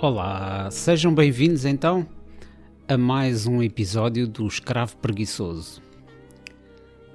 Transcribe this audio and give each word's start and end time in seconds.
Olá, 0.00 0.70
sejam 0.70 1.12
bem-vindos 1.12 1.64
então 1.64 2.08
a 2.86 2.96
mais 2.96 3.48
um 3.48 3.60
episódio 3.60 4.28
do 4.28 4.46
Escravo 4.46 4.96
Preguiçoso. 4.98 5.82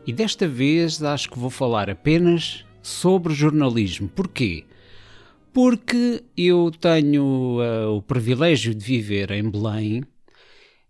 E 0.06 0.12
desta 0.12 0.46
vez 0.50 1.02
acho 1.02 1.30
que 1.30 1.40
vou 1.40 1.50
falar 1.50 1.90
apenas 1.90 2.66
sobre 2.82 3.34
jornalismo. 3.34 4.10
Porquê? 4.10 4.66
Porque 5.54 6.26
eu 6.36 6.72
tenho 6.72 7.62
uh, 7.62 7.96
o 7.96 8.02
privilégio 8.02 8.76
de 8.76 8.84
viver 8.84 9.32
em 9.32 9.50
Belém, 9.50 10.04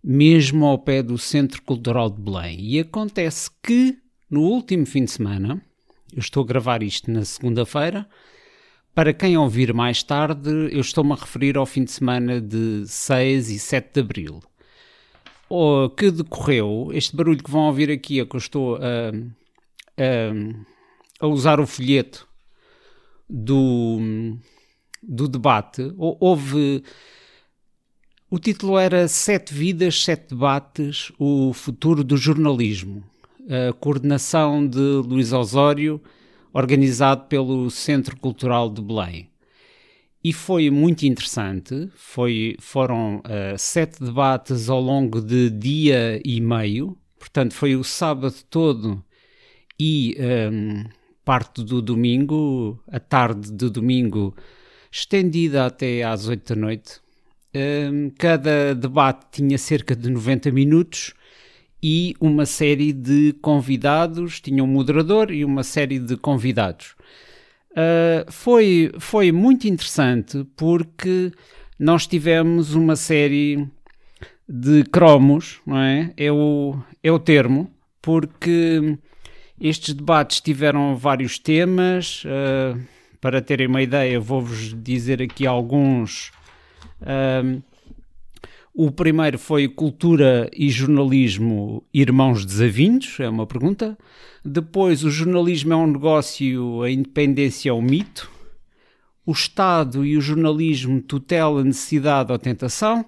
mesmo 0.02 0.66
ao 0.66 0.76
pé 0.76 1.00
do 1.00 1.16
Centro 1.16 1.62
Cultural 1.62 2.10
de 2.10 2.20
Belém. 2.20 2.58
E 2.60 2.80
acontece 2.80 3.48
que 3.62 3.96
no 4.28 4.40
último 4.40 4.84
fim 4.84 5.04
de 5.04 5.12
semana, 5.12 5.62
eu 6.12 6.18
estou 6.18 6.42
a 6.42 6.46
gravar 6.46 6.82
isto 6.82 7.08
na 7.08 7.24
segunda-feira, 7.24 8.04
para 8.94 9.12
quem 9.12 9.36
ouvir 9.36 9.74
mais 9.74 10.02
tarde, 10.02 10.50
eu 10.70 10.80
estou-me 10.80 11.12
a 11.12 11.16
referir 11.16 11.56
ao 11.56 11.66
fim 11.66 11.82
de 11.82 11.90
semana 11.90 12.40
de 12.40 12.84
6 12.86 13.50
e 13.50 13.58
7 13.58 13.94
de 13.94 14.00
abril. 14.00 14.40
Que 15.96 16.10
decorreu, 16.10 16.90
este 16.92 17.14
barulho 17.14 17.42
que 17.42 17.50
vão 17.50 17.66
ouvir 17.66 17.90
aqui 17.90 18.20
é 18.20 18.24
que 18.24 18.34
eu 18.34 18.38
estou 18.38 18.76
a, 18.76 19.10
a, 19.98 21.24
a 21.24 21.26
usar 21.26 21.60
o 21.60 21.66
folheto 21.66 22.26
do, 23.28 23.98
do 25.02 25.28
debate. 25.28 25.92
Houve. 25.96 26.82
O 28.30 28.38
título 28.38 28.78
era 28.78 29.06
Sete 29.06 29.54
Vidas, 29.54 30.02
Sete 30.02 30.30
Debates, 30.30 31.12
o 31.18 31.52
futuro 31.52 32.02
do 32.02 32.16
jornalismo. 32.16 33.04
A 33.48 33.72
coordenação 33.72 34.66
de 34.66 34.78
Luís 34.78 35.32
Osório 35.32 36.00
organizado 36.54 37.24
pelo 37.24 37.68
Centro 37.68 38.16
Cultural 38.16 38.70
de 38.70 38.80
Belém. 38.80 39.28
E 40.22 40.32
foi 40.32 40.70
muito 40.70 41.04
interessante, 41.04 41.90
foi, 41.96 42.56
foram 42.60 43.16
uh, 43.18 43.58
sete 43.58 44.02
debates 44.02 44.70
ao 44.70 44.80
longo 44.80 45.20
de 45.20 45.50
dia 45.50 46.22
e 46.24 46.40
meio, 46.40 46.96
portanto 47.18 47.52
foi 47.52 47.76
o 47.76 47.84
sábado 47.84 48.36
todo 48.48 49.04
e 49.78 50.16
um, 50.18 50.22
ehm, 50.22 50.84
parte 51.24 51.62
do 51.62 51.82
domingo, 51.82 52.80
a 52.86 53.00
tarde 53.00 53.52
do 53.52 53.68
domingo, 53.68 54.34
estendida 54.90 55.66
até 55.66 56.04
às 56.04 56.28
oito 56.28 56.54
da 56.54 56.60
noite. 56.60 57.00
Um, 57.54 57.58
ehm, 57.58 58.10
cada 58.16 58.74
debate 58.74 59.26
tinha 59.32 59.58
cerca 59.58 59.94
de 59.94 60.08
90 60.08 60.50
minutos 60.52 61.12
e 61.86 62.16
uma 62.18 62.46
série 62.46 62.94
de 62.94 63.34
convidados, 63.42 64.40
tinha 64.40 64.64
um 64.64 64.66
moderador 64.66 65.30
e 65.30 65.44
uma 65.44 65.62
série 65.62 65.98
de 65.98 66.16
convidados. 66.16 66.94
Uh, 67.72 68.32
foi, 68.32 68.90
foi 68.98 69.30
muito 69.30 69.68
interessante 69.68 70.46
porque 70.56 71.30
nós 71.78 72.06
tivemos 72.06 72.74
uma 72.74 72.96
série 72.96 73.68
de 74.48 74.82
cromos, 74.84 75.60
não 75.66 75.76
é? 75.78 76.10
É 76.16 76.32
o, 76.32 76.74
é 77.02 77.12
o 77.12 77.18
termo, 77.18 77.70
porque 78.00 78.96
estes 79.60 79.92
debates 79.92 80.40
tiveram 80.40 80.96
vários 80.96 81.38
temas. 81.38 82.24
Uh, 82.24 82.80
para 83.20 83.42
terem 83.42 83.66
uma 83.66 83.82
ideia, 83.82 84.18
vou-vos 84.18 84.74
dizer 84.82 85.20
aqui 85.20 85.46
alguns. 85.46 86.32
Uh, 87.02 87.62
o 88.74 88.90
primeiro 88.90 89.38
foi 89.38 89.68
Cultura 89.68 90.50
e 90.52 90.68
Jornalismo 90.68 91.84
Irmãos 91.94 92.44
Desavindos, 92.44 93.20
é 93.20 93.28
uma 93.28 93.46
pergunta. 93.46 93.96
Depois, 94.44 95.04
o 95.04 95.10
jornalismo 95.12 95.72
é 95.72 95.76
um 95.76 95.86
negócio, 95.86 96.82
a 96.82 96.90
independência 96.90 97.70
é 97.70 97.72
um 97.72 97.80
mito. 97.80 98.28
O 99.24 99.30
Estado 99.30 100.04
e 100.04 100.16
o 100.16 100.20
jornalismo 100.20 101.00
tutela 101.00 101.62
necessidade 101.62 102.32
ou 102.32 102.38
tentação. 102.38 103.04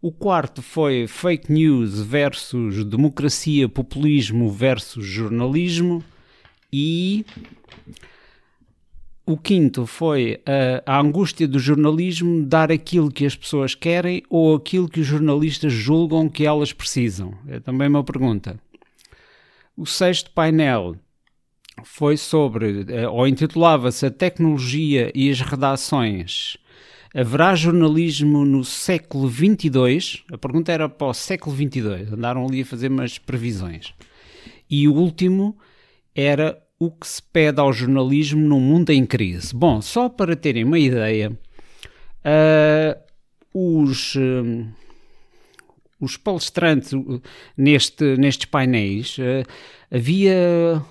O 0.00 0.10
quarto 0.10 0.62
foi 0.62 1.06
fake 1.06 1.52
news 1.52 2.00
versus 2.00 2.82
democracia, 2.86 3.68
populismo 3.68 4.50
versus 4.50 5.04
jornalismo. 5.04 6.02
E 6.72 7.26
o 9.26 9.38
quinto 9.38 9.86
foi 9.86 10.40
a, 10.86 10.96
a, 10.96 11.00
angústia 11.00 11.48
do 11.48 11.58
jornalismo 11.58 12.44
dar 12.44 12.70
aquilo 12.70 13.10
que 13.10 13.24
as 13.24 13.34
pessoas 13.34 13.74
querem 13.74 14.22
ou 14.28 14.54
aquilo 14.54 14.88
que 14.88 15.00
os 15.00 15.06
jornalistas 15.06 15.72
julgam 15.72 16.28
que 16.28 16.44
elas 16.46 16.72
precisam. 16.72 17.34
É 17.48 17.58
também 17.58 17.88
uma 17.88 18.04
pergunta. 18.04 18.60
O 19.76 19.86
sexto 19.86 20.30
painel 20.30 20.96
foi 21.82 22.16
sobre, 22.16 22.84
eh, 22.88 23.08
ou 23.08 23.26
intitulava-se 23.26 24.06
A 24.06 24.10
Tecnologia 24.10 25.10
e 25.14 25.30
as 25.30 25.40
Redações. 25.40 26.56
Haverá 27.14 27.54
jornalismo 27.54 28.44
no 28.44 28.62
século 28.62 29.26
22? 29.26 30.22
A 30.32 30.38
pergunta 30.38 30.70
era 30.70 30.88
para 30.88 31.06
o 31.06 31.14
século 31.14 31.54
22. 31.56 32.12
Andaram 32.12 32.46
ali 32.46 32.60
a 32.60 32.66
fazer 32.66 32.90
umas 32.90 33.18
previsões. 33.18 33.94
E 34.68 34.86
o 34.86 34.94
último 34.94 35.56
era 36.14 36.63
o 36.84 36.90
que 36.90 37.06
se 37.06 37.22
pede 37.22 37.60
ao 37.60 37.72
jornalismo 37.72 38.40
num 38.40 38.60
mundo 38.60 38.90
em 38.90 39.06
crise. 39.06 39.54
Bom, 39.54 39.80
só 39.80 40.08
para 40.08 40.36
terem 40.36 40.64
uma 40.64 40.78
ideia, 40.78 41.32
uh, 42.24 42.98
os, 43.52 44.14
uh, 44.14 44.66
os 46.00 46.16
palestrantes 46.16 46.92
uh, 46.92 47.22
neste, 47.56 48.16
nestes 48.16 48.46
painéis 48.46 49.16
havia 49.90 50.82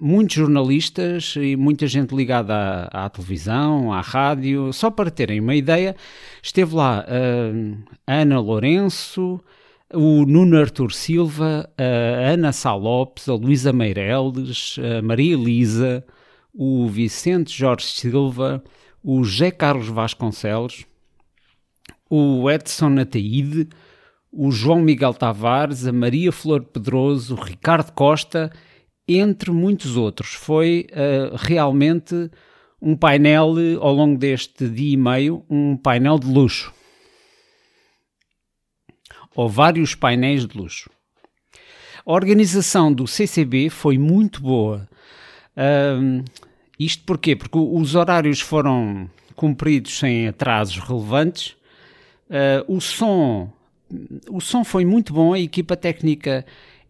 muitos 0.00 0.34
jornalistas 0.34 1.34
e 1.36 1.54
muita 1.54 1.86
gente 1.86 2.12
ligada 2.12 2.54
à, 2.90 3.04
à, 3.04 3.08
televisão, 3.08 3.92
à 3.92 4.00
rádio. 4.00 4.72
Só 4.72 4.90
para 4.90 5.12
terem 5.12 5.38
uma 5.38 5.54
ideia, 5.54 5.94
esteve 6.42 6.74
lá 6.74 7.06
Ana 8.04 8.40
Lourenço 8.40 9.40
o 9.94 10.24
Nuno 10.26 10.58
Artur 10.58 10.92
Silva, 10.92 11.68
a 11.76 12.32
Ana 12.32 12.52
Sá 12.52 12.74
Lopes, 12.74 13.28
a 13.28 13.34
Luísa 13.34 13.72
Meireles, 13.72 14.76
a 14.78 15.02
Maria 15.02 15.34
Elisa, 15.34 16.04
o 16.54 16.86
Vicente 16.88 17.52
Jorge 17.56 17.86
Silva, 17.86 18.62
o 19.02 19.22
José 19.22 19.50
Carlos 19.50 19.88
Vasconcelos, 19.88 20.86
o 22.08 22.50
Edson 22.50 22.98
Ataíde, 22.98 23.68
o 24.30 24.50
João 24.50 24.80
Miguel 24.80 25.14
Tavares, 25.14 25.86
a 25.86 25.92
Maria 25.92 26.32
Flor 26.32 26.62
Pedroso, 26.62 27.34
o 27.34 27.40
Ricardo 27.40 27.92
Costa, 27.92 28.50
entre 29.06 29.50
muitos 29.50 29.96
outros. 29.96 30.34
Foi 30.34 30.86
uh, 30.92 31.36
realmente 31.36 32.30
um 32.80 32.96
painel, 32.96 33.54
ao 33.80 33.92
longo 33.92 34.18
deste 34.18 34.68
dia 34.68 34.94
e 34.94 34.96
meio, 34.96 35.44
um 35.48 35.76
painel 35.76 36.18
de 36.18 36.26
luxo 36.26 36.72
ou 39.34 39.48
vários 39.48 39.94
painéis 39.94 40.46
de 40.46 40.56
luxo. 40.56 40.90
A 42.04 42.12
organização 42.12 42.92
do 42.92 43.06
CCB 43.06 43.70
foi 43.70 43.96
muito 43.96 44.42
boa. 44.42 44.88
Um, 45.56 46.24
isto 46.78 47.04
porquê? 47.04 47.36
Porque 47.36 47.56
os 47.56 47.94
horários 47.94 48.40
foram 48.40 49.08
cumpridos 49.36 49.98
sem 49.98 50.26
atrasos 50.26 50.78
relevantes. 50.78 51.56
Uh, 52.28 52.76
o 52.76 52.80
som, 52.80 53.52
o 54.28 54.40
som 54.40 54.64
foi 54.64 54.84
muito 54.84 55.12
bom, 55.12 55.32
a 55.32 55.38
equipa 55.38 55.76
técnica 55.76 56.44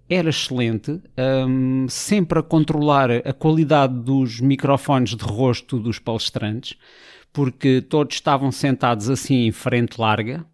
era 0.09 0.31
excelente, 0.31 1.01
um, 1.49 1.87
sempre 1.89 2.39
a 2.39 2.43
controlar 2.43 3.11
a 3.11 3.33
qualidade 3.33 3.95
dos 3.95 4.41
microfones 4.41 5.17
de 5.17 5.25
rosto 5.25 5.79
dos 5.79 5.99
palestrantes, 5.99 6.77
porque 7.33 7.81
todos 7.81 8.15
estavam 8.15 8.53
sentados 8.53 9.09
assim 9.09 9.47
em 9.47 9.53
frente 9.53 9.99
larga. 9.99 10.45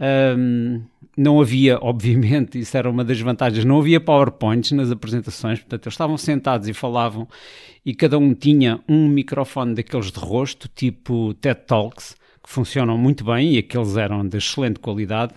Um, 0.00 0.82
não 1.16 1.40
havia, 1.40 1.78
obviamente, 1.82 2.58
isso 2.58 2.76
era 2.76 2.88
uma 2.88 3.04
das 3.04 3.20
vantagens, 3.20 3.64
não 3.64 3.78
havia 3.78 4.00
PowerPoints 4.00 4.72
nas 4.72 4.90
apresentações, 4.90 5.60
portanto, 5.60 5.86
eles 5.86 5.94
estavam 5.94 6.16
sentados 6.16 6.68
e 6.68 6.72
falavam 6.72 7.28
e 7.84 7.94
cada 7.94 8.18
um 8.18 8.32
tinha 8.34 8.80
um 8.88 9.08
microfone 9.08 9.74
daqueles 9.74 10.10
de 10.10 10.18
rosto, 10.18 10.68
tipo 10.74 11.34
TED 11.34 11.60
Talks, 11.66 12.16
que 12.42 12.50
funcionam 12.50 12.96
muito 12.96 13.24
bem 13.24 13.54
e 13.54 13.58
aqueles 13.58 13.96
eram 13.96 14.26
de 14.26 14.38
excelente 14.38 14.80
qualidade. 14.80 15.34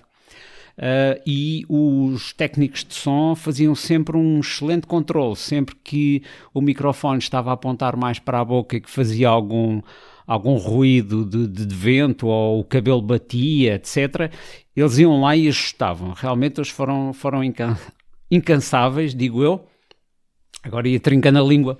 Uh, 0.78 1.22
e 1.26 1.66
os 1.70 2.34
técnicos 2.34 2.84
de 2.84 2.96
som 2.96 3.34
faziam 3.34 3.74
sempre 3.74 4.18
um 4.18 4.42
excelente 4.42 4.86
controle, 4.86 5.36
sempre 5.38 5.74
que 5.82 6.22
o 6.54 6.60
microfone 6.60 7.18
estava 7.18 7.50
a 7.50 7.54
apontar 7.54 7.96
mais 7.96 8.20
para 8.20 8.42
a 8.42 8.46
boca 8.46 8.76
e 8.76 8.82
que 8.82 8.90
fazia 8.90 9.30
algum 9.30 9.82
algum 10.26 10.56
ruído 10.56 11.26
de, 11.26 11.48
de, 11.48 11.76
vento 11.76 12.28
ou 12.28 12.60
o 12.60 12.64
cabelo 12.64 13.02
batia, 13.02 13.76
etc., 13.76 14.32
eles 14.76 14.98
iam 14.98 15.22
lá 15.22 15.36
e 15.36 15.48
ajustavam. 15.48 16.14
Realmente 16.14 16.60
eles 16.60 16.70
foram, 16.70 17.14
foram 17.14 17.42
incansáveis, 18.30 19.14
digo 19.14 19.44
eu. 19.44 19.66
Agora 20.64 20.88
ia 20.88 21.00
trincando 21.00 21.40
a 21.40 21.44
língua. 21.44 21.80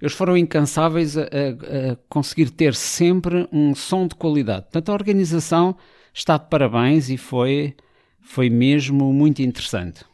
Eles 0.00 0.12
foram 0.12 0.36
incansáveis 0.36 1.16
a, 1.16 1.22
a, 1.22 1.24
a, 1.24 1.96
conseguir 2.08 2.50
ter 2.50 2.74
sempre 2.74 3.48
um 3.50 3.74
som 3.74 4.06
de 4.06 4.14
qualidade. 4.14 4.62
Portanto, 4.64 4.90
a 4.90 4.94
organização 4.94 5.76
está 6.12 6.36
de 6.36 6.48
parabéns 6.48 7.08
e 7.08 7.16
foi, 7.16 7.74
foi 8.20 8.50
mesmo 8.50 9.12
muito 9.12 9.40
interessante. 9.40 10.04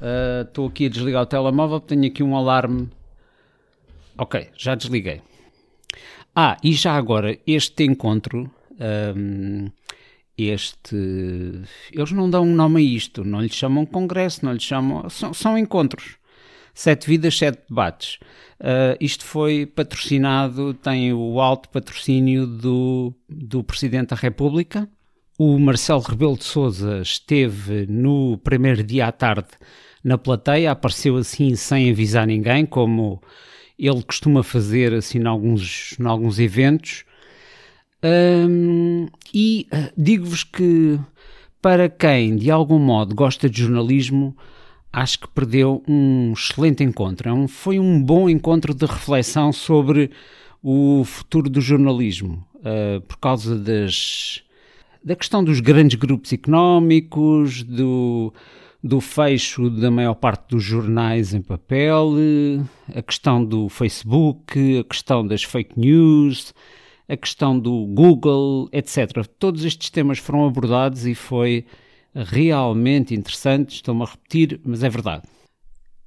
Ah, 0.00 0.46
estou 0.48 0.66
uh, 0.66 0.68
aqui 0.68 0.86
a 0.86 0.88
desligar 0.88 1.22
o 1.22 1.26
telemóvel, 1.26 1.78
tenho 1.78 2.06
aqui 2.06 2.22
um 2.22 2.34
alarme. 2.34 2.88
Ok, 4.16 4.48
já 4.56 4.74
desliguei. 4.74 5.20
Ah, 6.42 6.56
e 6.64 6.72
já 6.72 6.96
agora, 6.96 7.38
este 7.46 7.84
encontro, 7.84 8.50
um, 9.14 9.70
este. 10.38 10.96
Eles 11.92 12.12
não 12.12 12.30
dão 12.30 12.44
um 12.44 12.54
nome 12.54 12.80
a 12.80 12.82
isto, 12.82 13.22
não 13.22 13.42
lhe 13.42 13.50
chamam 13.50 13.84
congresso, 13.84 14.46
não 14.46 14.54
lhe 14.54 14.60
chamam. 14.60 15.06
São, 15.10 15.34
são 15.34 15.58
encontros. 15.58 16.16
Sete 16.72 17.06
vidas, 17.06 17.36
sete 17.36 17.60
debates. 17.68 18.18
Uh, 18.58 18.96
isto 18.98 19.22
foi 19.22 19.66
patrocinado, 19.66 20.72
tem 20.72 21.12
o 21.12 21.38
alto 21.42 21.68
patrocínio 21.68 22.46
do, 22.46 23.12
do 23.28 23.62
Presidente 23.62 24.08
da 24.08 24.16
República. 24.16 24.88
O 25.38 25.58
Marcelo 25.58 26.00
Rebelo 26.00 26.38
de 26.38 26.44
Souza 26.44 27.02
esteve 27.02 27.84
no 27.86 28.38
primeiro 28.38 28.82
dia 28.82 29.08
à 29.08 29.12
tarde 29.12 29.50
na 30.02 30.16
plateia, 30.16 30.70
apareceu 30.70 31.18
assim 31.18 31.54
sem 31.54 31.90
avisar 31.90 32.26
ninguém, 32.26 32.64
como 32.64 33.20
ele 33.86 34.02
costuma 34.02 34.42
fazer 34.42 34.92
assim 34.92 35.18
em 35.18 35.26
alguns, 35.26 35.96
em 35.98 36.06
alguns 36.06 36.38
eventos. 36.38 37.04
Um, 38.02 39.08
e 39.32 39.66
uh, 39.72 39.92
digo-vos 39.96 40.44
que 40.44 40.98
para 41.60 41.88
quem 41.88 42.36
de 42.36 42.50
algum 42.50 42.78
modo 42.78 43.14
gosta 43.14 43.48
de 43.48 43.62
jornalismo, 43.62 44.36
acho 44.92 45.20
que 45.20 45.28
perdeu 45.28 45.82
um 45.88 46.32
excelente 46.32 46.82
encontro. 46.82 47.28
É 47.28 47.48
foi 47.48 47.78
um 47.78 48.02
bom 48.02 48.28
encontro 48.28 48.74
de 48.74 48.86
reflexão 48.86 49.52
sobre 49.52 50.10
o 50.62 51.02
futuro 51.04 51.48
do 51.48 51.60
jornalismo, 51.60 52.46
uh, 52.56 53.00
por 53.02 53.16
causa 53.18 53.58
das, 53.58 54.42
da 55.02 55.16
questão 55.16 55.42
dos 55.42 55.60
grandes 55.60 55.98
grupos 55.98 56.32
económicos, 56.32 57.62
do, 57.62 58.32
do 58.82 59.00
fecho 59.00 59.68
da 59.68 59.90
maior 59.90 60.14
parte 60.14 60.48
dos 60.50 60.62
jornais 60.62 61.34
em 61.34 61.42
papel, 61.42 62.14
a 62.94 63.02
questão 63.02 63.44
do 63.44 63.68
Facebook, 63.68 64.78
a 64.78 64.84
questão 64.84 65.26
das 65.26 65.42
fake 65.42 65.78
news, 65.78 66.54
a 67.08 67.16
questão 67.16 67.58
do 67.58 67.86
Google, 67.86 68.68
etc. 68.72 69.26
Todos 69.38 69.64
estes 69.64 69.90
temas 69.90 70.18
foram 70.18 70.46
abordados 70.46 71.06
e 71.06 71.14
foi 71.14 71.66
realmente 72.14 73.14
interessante. 73.14 73.74
Estou-me 73.74 74.02
a 74.02 74.06
repetir, 74.06 74.60
mas 74.64 74.82
é 74.82 74.88
verdade. 74.88 75.24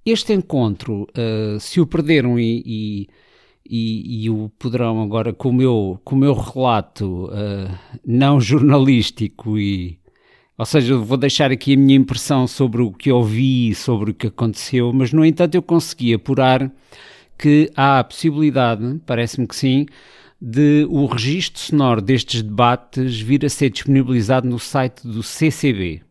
Este 0.05 0.33
encontro, 0.33 1.03
uh, 1.03 1.59
se 1.59 1.79
o 1.79 1.87
perderam 1.87 2.37
e, 2.37 2.63
e, 2.65 3.07
e, 3.69 4.25
e, 4.25 4.29
o 4.29 4.49
poderão 4.59 5.01
agora, 5.01 5.31
com 5.31 5.49
o 5.49 5.53
meu, 5.53 6.01
com 6.03 6.15
o 6.15 6.19
meu 6.19 6.33
relato 6.33 7.27
uh, 7.27 7.77
não 8.05 8.39
jornalístico 8.41 9.57
e 9.57 9.99
ou 10.57 10.65
seja, 10.65 10.97
vou 10.97 11.17
deixar 11.17 11.51
aqui 11.51 11.73
a 11.73 11.77
minha 11.77 11.97
impressão 11.97 12.45
sobre 12.47 12.81
o 12.81 12.91
que 12.91 13.11
ouvi, 13.11 13.73
sobre 13.73 14.11
o 14.11 14.13
que 14.13 14.27
aconteceu, 14.27 14.93
mas 14.93 15.11
no 15.11 15.25
entanto 15.25 15.55
eu 15.55 15.61
consegui 15.61 16.13
apurar 16.13 16.71
que 17.37 17.71
há 17.75 17.99
a 17.99 18.03
possibilidade, 18.03 19.01
parece-me 19.05 19.47
que 19.47 19.55
sim, 19.55 19.85
de 20.39 20.85
o 20.89 21.05
registro 21.05 21.61
sonoro 21.61 22.01
destes 22.01 22.41
debates 22.41 23.19
vir 23.19 23.45
a 23.45 23.49
ser 23.49 23.69
disponibilizado 23.69 24.47
no 24.47 24.59
site 24.59 25.07
do 25.07 25.23
CCB. 25.23 26.01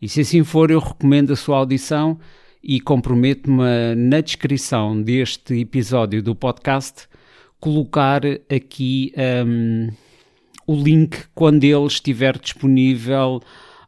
E 0.00 0.08
se 0.08 0.20
assim 0.20 0.44
for, 0.44 0.70
eu 0.70 0.78
recomendo 0.78 1.32
a 1.32 1.36
sua 1.36 1.58
audição 1.58 2.18
e 2.62 2.80
comprometo-me 2.80 3.94
na 3.96 4.20
descrição 4.20 5.00
deste 5.00 5.54
episódio 5.60 6.22
do 6.22 6.34
podcast 6.34 7.08
colocar 7.60 8.22
aqui 8.54 9.12
um, 9.46 9.88
o 10.66 10.74
link 10.74 11.24
quando 11.34 11.64
ele 11.64 11.86
estiver 11.86 12.38
disponível 12.38 13.40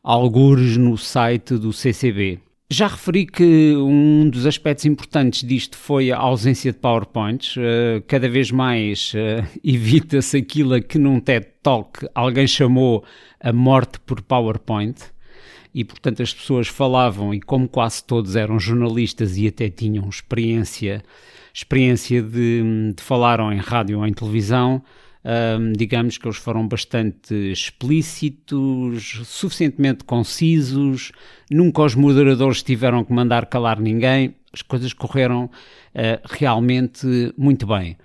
algures 0.09 0.79
no 0.79 0.97
site 0.97 1.59
do 1.59 1.71
CCB. 1.71 2.39
Já 2.71 2.87
referi 2.87 3.27
que 3.27 3.75
um 3.77 4.31
dos 4.31 4.47
aspectos 4.47 4.87
importantes 4.87 5.47
disto 5.47 5.77
foi 5.77 6.11
a 6.11 6.17
ausência 6.17 6.73
de 6.73 6.79
PowerPoints. 6.79 7.57
Uh, 7.57 8.03
cada 8.07 8.27
vez 8.27 8.51
mais 8.51 9.13
uh, 9.13 9.47
evita-se 9.63 10.39
aquilo 10.39 10.73
a 10.73 10.81
que 10.81 10.99
num 10.99 11.21
TED 11.21 11.47
Talk 11.63 12.09
alguém 12.15 12.47
chamou 12.47 13.05
a 13.39 13.53
morte 13.53 14.01
por 14.01 14.23
PowerPoint. 14.23 14.97
E, 15.75 15.85
portanto, 15.85 16.23
as 16.23 16.33
pessoas 16.33 16.69
falavam, 16.69 17.35
e 17.35 17.41
como 17.41 17.69
quase 17.69 18.03
todos 18.03 18.35
eram 18.35 18.59
jornalistas 18.59 19.37
e 19.37 19.47
até 19.47 19.69
tinham 19.69 20.09
experiência, 20.09 21.03
experiência 21.53 22.23
de, 22.23 22.95
de 22.97 23.03
falar 23.03 23.43
ou 23.43 23.53
em 23.53 23.59
rádio 23.59 23.99
ou 23.99 24.07
em 24.07 24.15
televisão, 24.15 24.83
um, 25.25 25.73
digamos 25.73 26.17
que 26.17 26.27
eles 26.27 26.39
foram 26.39 26.67
bastante 26.67 27.35
explícitos, 27.35 29.21
suficientemente 29.25 30.05
concisos, 30.05 31.13
nunca 31.51 31.83
os 31.83 31.95
moderadores 31.95 32.63
tiveram 32.63 33.05
que 33.05 33.13
mandar 33.13 33.47
calar 33.47 33.81
ninguém, 33.81 34.35
as 34.53 34.63
coisas 34.63 34.93
correram 34.93 35.45
uh, 35.45 35.51
realmente 36.25 37.33
muito 37.37 37.67
bem. 37.67 37.97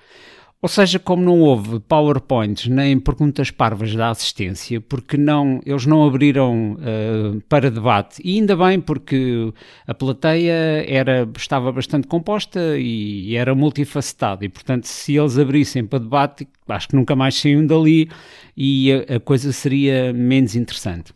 Ou 0.63 0.69
seja, 0.69 0.97
como 0.97 1.21
não 1.21 1.41
houve 1.41 1.81
PowerPoints 1.81 2.69
nem 2.69 2.97
perguntas 2.97 3.51
parvas 3.51 3.93
da 3.93 4.09
assistência, 4.11 4.79
porque 4.79 5.17
não, 5.17 5.59
eles 5.65 5.85
não 5.85 6.07
abriram 6.07 6.77
uh, 6.77 7.41
para 7.49 7.69
debate, 7.69 8.21
e 8.23 8.37
ainda 8.39 8.55
bem 8.55 8.79
porque 8.79 9.51
a 9.85 9.93
plateia 9.93 10.85
era, 10.87 11.29
estava 11.35 11.69
bastante 11.69 12.07
composta 12.07 12.77
e, 12.77 13.31
e 13.31 13.35
era 13.35 13.53
multifacetada, 13.53 14.45
e 14.45 14.47
portanto 14.47 14.85
se 14.85 15.17
eles 15.17 15.37
abrissem 15.37 15.85
para 15.85 15.99
debate, 15.99 16.47
acho 16.69 16.87
que 16.87 16.95
nunca 16.95 17.13
mais 17.13 17.35
saíam 17.35 17.67
dali 17.67 18.09
e 18.55 18.89
a, 18.93 19.17
a 19.17 19.19
coisa 19.19 19.51
seria 19.51 20.13
menos 20.13 20.55
interessante. 20.55 21.13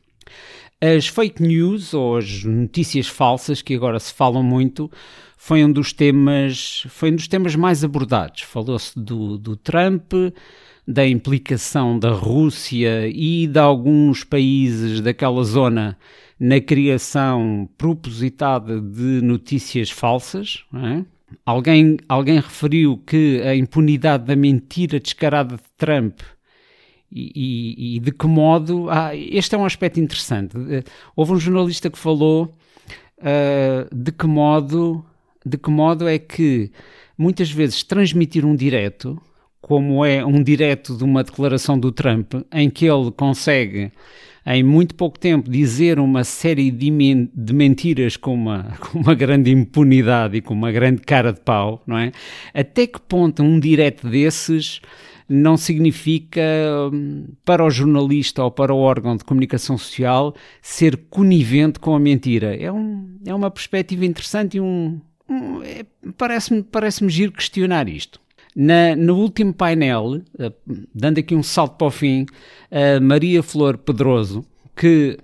As 0.80 1.08
fake 1.08 1.42
news, 1.42 1.94
ou 1.96 2.18
as 2.18 2.44
notícias 2.44 3.08
falsas, 3.08 3.64
que 3.64 3.74
agora 3.74 4.00
se 4.00 4.14
falam 4.14 4.44
muito, 4.44 4.92
foi 5.36 5.64
um 5.64 5.72
dos 5.72 5.92
temas, 5.92 6.86
foi 6.90 7.12
um 7.12 7.16
dos 7.16 7.28
temas 7.28 7.56
mais 7.56 7.84
abordados. 7.84 8.42
Falou-se 8.42 8.98
do, 9.00 9.40
do 9.40 9.56
Trump, 9.56 10.14
da 10.88 11.08
implicação 11.08 11.98
da 11.98 12.12
Rússia 12.12 13.08
e 13.08 13.48
de 13.48 13.60
alguns 13.60 14.24
países 14.24 15.02
daquela 15.02 15.44
zona 15.44 15.98
na 16.40 16.62
criação 16.62 17.68
propositada 17.76 18.80
de 18.80 19.22
notícias 19.24 19.90
falsas. 19.90 20.64
É? 20.76 21.04
Alguém, 21.44 21.98
alguém 22.08 22.36
referiu 22.36 22.98
que 22.98 23.42
a 23.42 23.56
impunidade 23.56 24.26
da 24.26 24.36
mentira 24.36 25.00
descarada 25.00 25.58
de 25.58 25.64
Trump 25.76 26.20
e, 27.12 27.96
e, 27.96 28.00
de 28.00 28.12
que 28.12 28.28
modo. 28.28 28.90
Ah, 28.90 29.16
este 29.16 29.56
é 29.56 29.58
um 29.58 29.66
aspecto 29.66 30.00
interessante. 30.00 30.56
Houve 31.16 31.34
um 31.34 31.40
jornalista 31.40 31.90
que 31.90 31.98
falou 31.98 32.52
uh, 33.20 33.96
de 33.96 34.12
que 34.12 34.28
modo 34.28 35.06
de 35.48 35.58
que 35.58 35.70
modo 35.70 36.08
é 36.08 36.20
que 36.20 36.72
muitas 37.18 37.50
vezes 37.50 37.84
transmitir 37.84 38.46
um 38.46 38.56
direto, 38.56 39.20
como 39.62 40.04
é 40.06 40.24
um 40.26 40.44
direto 40.44 40.96
de 40.96 41.04
uma 41.04 41.24
declaração 41.24 41.80
do 41.80 41.92
Trump, 41.92 42.34
em 42.52 42.70
que 42.70 42.86
ele 42.86 43.12
consegue 43.12 43.92
em 44.46 44.64
muito 44.64 44.96
pouco 44.96 45.20
tempo 45.20 45.50
dizer 45.50 46.00
uma 46.00 46.24
série 46.24 46.72
de, 46.72 46.90
men 46.90 47.30
de 47.34 47.54
mentiras 47.54 48.16
com 48.16 48.34
uma, 48.34 48.76
com 48.80 49.00
uma 49.00 49.14
grande 49.14 49.52
impunidade 49.52 50.38
e 50.38 50.42
com 50.42 50.54
uma 50.54 50.72
grande 50.72 51.02
cara 51.02 51.34
de 51.34 51.42
pau, 51.42 51.84
não 51.86 51.98
é? 51.98 52.12
Até 52.54 52.88
que 52.88 53.00
ponto 53.02 53.44
um 53.44 53.60
direto 53.60 54.08
desses 54.08 54.80
não 55.30 55.58
significa 55.58 56.42
hum, 56.92 57.28
para 57.44 57.64
o 57.64 57.70
jornalista 57.70 58.44
ou 58.44 58.52
para 58.52 58.74
o 58.74 58.78
órgão 58.78 59.16
de 59.18 59.24
comunicação 59.24 59.78
social 59.78 60.34
ser 60.62 60.98
conivente 61.10 61.80
com 61.80 61.96
a 61.96 62.00
mentira. 62.00 62.56
É, 62.56 62.72
um, 62.72 63.18
é 63.26 63.34
uma 63.34 63.52
perspectiva 63.52 64.06
interessante 64.06 64.58
e 64.58 64.62
um, 64.62 65.02
é, 65.64 65.86
parece-me 66.18 66.64
parece 66.64 67.08
giro 67.10 67.32
questionar 67.32 67.88
isto. 67.90 68.20
Na, 68.56 68.96
no 68.96 69.18
último 69.18 69.54
painel, 69.54 70.22
uh, 70.40 70.54
dando 70.94 71.20
aqui 71.20 71.36
um 71.36 71.44
salto 71.44 71.78
para 71.78 71.88
o 71.88 71.92
fim, 71.92 72.24
uh, 72.24 73.02
Maria 73.02 73.44
Flor 73.44 73.78
Pedroso, 73.78 74.44
que 74.76 75.20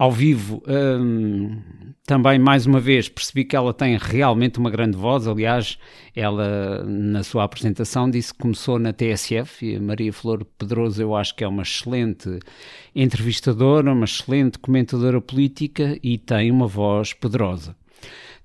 ao 0.00 0.10
vivo 0.10 0.62
um, 0.66 1.58
também 2.06 2.38
mais 2.38 2.64
uma 2.64 2.80
vez 2.80 3.06
percebi 3.06 3.44
que 3.44 3.54
ela 3.54 3.74
tem 3.74 3.98
realmente 4.00 4.58
uma 4.58 4.70
grande 4.70 4.96
voz. 4.96 5.28
Aliás, 5.28 5.78
ela 6.16 6.82
na 6.86 7.22
sua 7.22 7.44
apresentação 7.44 8.10
disse 8.10 8.32
que 8.32 8.40
começou 8.40 8.78
na 8.78 8.94
TSF 8.94 9.66
e 9.66 9.76
a 9.76 9.80
Maria 9.80 10.10
Flor 10.10 10.42
Pedroso 10.56 11.02
eu 11.02 11.14
acho 11.14 11.36
que 11.36 11.44
é 11.44 11.48
uma 11.48 11.64
excelente 11.64 12.40
entrevistadora, 12.94 13.92
uma 13.92 14.06
excelente 14.06 14.58
comentadora 14.58 15.20
política 15.20 15.98
e 16.02 16.16
tem 16.16 16.50
uma 16.50 16.66
voz 16.66 17.12
poderosa 17.12 17.76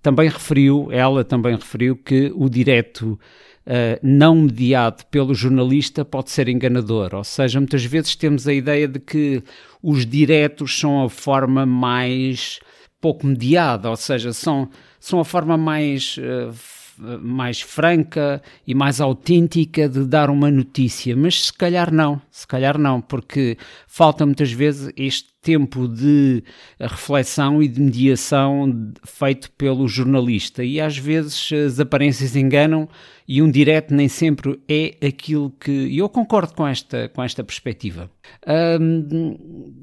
também 0.01 0.29
referiu, 0.29 0.89
ela 0.91 1.23
também 1.23 1.55
referiu 1.55 1.95
que 1.95 2.31
o 2.35 2.47
direto 2.47 3.19
uh, 3.65 3.99
não 4.03 4.35
mediado 4.35 5.03
pelo 5.07 5.33
jornalista 5.33 6.05
pode 6.05 6.29
ser 6.29 6.47
enganador, 6.47 7.15
ou 7.15 7.23
seja, 7.23 7.59
muitas 7.59 7.83
vezes 7.83 8.15
temos 8.15 8.47
a 8.47 8.53
ideia 8.53 8.87
de 8.87 8.99
que 8.99 9.41
os 9.87 10.03
diretos 10.03 10.79
são 10.79 11.03
a 11.03 11.09
forma 11.09 11.63
mais 11.63 12.59
pouco 12.99 13.27
mediada, 13.27 13.87
ou 13.87 13.95
seja, 13.95 14.33
são, 14.33 14.67
são 14.99 15.19
a 15.19 15.25
forma 15.25 15.55
mais 15.55 16.17
uh, 16.17 16.51
mais 16.97 17.61
franca 17.61 18.41
e 18.65 18.73
mais 18.73 19.01
autêntica 19.01 19.87
de 19.89 20.05
dar 20.05 20.29
uma 20.29 20.49
notícia, 20.49 21.15
mas 21.15 21.45
se 21.45 21.53
calhar 21.53 21.93
não, 21.93 22.21
se 22.31 22.47
calhar 22.47 22.77
não, 22.77 23.01
porque 23.01 23.57
falta 23.87 24.25
muitas 24.25 24.51
vezes 24.51 24.91
este 24.95 25.35
tempo 25.45 25.87
de 25.87 26.43
reflexão 26.79 27.61
e 27.61 27.67
de 27.67 27.79
mediação 27.79 28.91
feito 29.03 29.51
pelo 29.51 29.87
jornalista. 29.87 30.63
E 30.63 30.81
às 30.81 30.97
vezes 30.97 31.51
as 31.53 31.79
aparências 31.79 32.35
enganam 32.35 32.89
e 33.27 33.43
um 33.43 33.51
direto 33.51 33.93
nem 33.93 34.07
sempre 34.07 34.59
é 34.67 34.97
aquilo 35.05 35.51
que. 35.51 35.95
Eu 35.95 36.09
concordo 36.09 36.55
com 36.55 36.65
esta, 36.67 37.09
com 37.09 37.21
esta 37.21 37.43
perspectiva. 37.43 38.09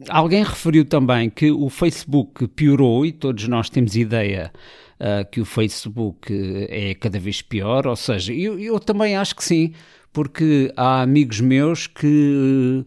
Alguém 0.09 0.43
referiu 0.43 0.85
também 0.85 1.31
que 1.31 1.53
o 1.53 1.69
Facebook 1.71 2.49
piorou 2.49 3.07
e 3.07 3.13
todos 3.13 3.47
nós 3.47 3.71
temos 3.71 3.95
ideia. 3.95 4.53
Uh, 5.03 5.29
que 5.29 5.41
o 5.41 5.45
Facebook 5.45 6.33
é 6.71 6.95
cada 6.95 7.19
vez 7.19 7.43
pior, 7.43 7.89
ou 7.89 7.97
seja, 7.97 8.33
eu, 8.33 8.57
eu 8.57 8.79
também 8.79 9.17
acho 9.17 9.35
que 9.35 9.43
sim, 9.43 9.73
porque 10.13 10.73
há 10.77 11.03
amigos 11.03 11.41
meus 11.41 11.89
que 11.89 12.85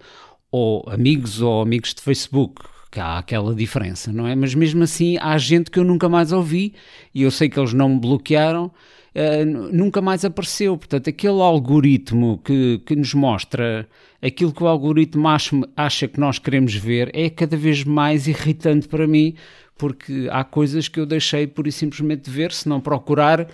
ou 0.49 0.85
amigos 0.87 1.41
ou 1.41 1.61
amigos 1.61 1.93
de 1.93 2.01
Facebook, 2.01 2.61
que 2.89 3.01
há 3.01 3.17
aquela 3.17 3.53
diferença, 3.53 4.13
não 4.13 4.25
é? 4.25 4.33
Mas 4.33 4.55
mesmo 4.55 4.83
assim 4.83 5.17
há 5.19 5.37
gente 5.37 5.69
que 5.69 5.77
eu 5.77 5.83
nunca 5.83 6.07
mais 6.07 6.31
ouvi 6.31 6.73
e 7.13 7.23
eu 7.23 7.31
sei 7.31 7.49
que 7.49 7.59
eles 7.59 7.73
não 7.73 7.89
me 7.89 7.99
bloquearam, 7.99 8.67
uh, 8.67 9.45
nunca 9.73 10.01
mais 10.01 10.23
apareceu. 10.23 10.77
Portanto, 10.77 11.09
aquele 11.09 11.41
algoritmo 11.41 12.39
que, 12.41 12.81
que 12.85 12.95
nos 12.95 13.13
mostra 13.13 13.85
aquilo 14.21 14.53
que 14.53 14.63
o 14.63 14.67
algoritmo 14.67 15.27
acha, 15.27 15.55
acha 15.75 16.07
que 16.07 16.19
nós 16.19 16.39
queremos 16.39 16.73
ver 16.73 17.11
é 17.13 17.29
cada 17.29 17.57
vez 17.57 17.83
mais 17.83 18.27
irritante 18.27 18.87
para 18.87 19.05
mim, 19.05 19.35
porque 19.77 20.27
há 20.31 20.43
coisas 20.43 20.87
que 20.87 20.99
eu 20.99 21.05
deixei 21.05 21.47
por 21.47 21.67
e 21.67 21.71
simplesmente 21.71 22.29
ver, 22.29 22.51
se 22.51 22.67
não 22.67 22.79
procurar. 22.79 23.47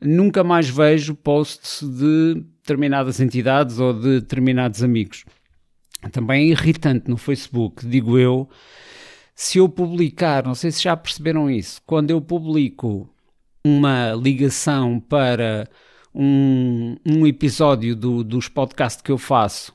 Nunca 0.00 0.42
mais 0.42 0.68
vejo 0.68 1.14
posts 1.14 1.82
de 1.82 2.42
determinadas 2.60 3.20
entidades 3.20 3.78
ou 3.78 3.92
de 3.92 4.20
determinados 4.20 4.82
amigos 4.82 5.24
também 6.10 6.48
é 6.48 6.50
irritante 6.50 7.08
no 7.08 7.16
Facebook, 7.16 7.86
digo 7.86 8.18
eu, 8.18 8.48
se 9.34 9.58
eu 9.58 9.68
publicar, 9.68 10.44
não 10.44 10.54
sei 10.54 10.70
se 10.70 10.82
já 10.82 10.96
perceberam 10.96 11.50
isso, 11.50 11.80
quando 11.86 12.10
eu 12.10 12.20
publico 12.20 13.08
uma 13.64 14.12
ligação 14.14 14.98
para 14.98 15.68
um, 16.14 16.96
um 17.06 17.26
episódio 17.26 17.94
do, 17.94 18.24
dos 18.24 18.48
podcasts 18.48 19.00
que 19.00 19.12
eu 19.12 19.18
faço 19.18 19.72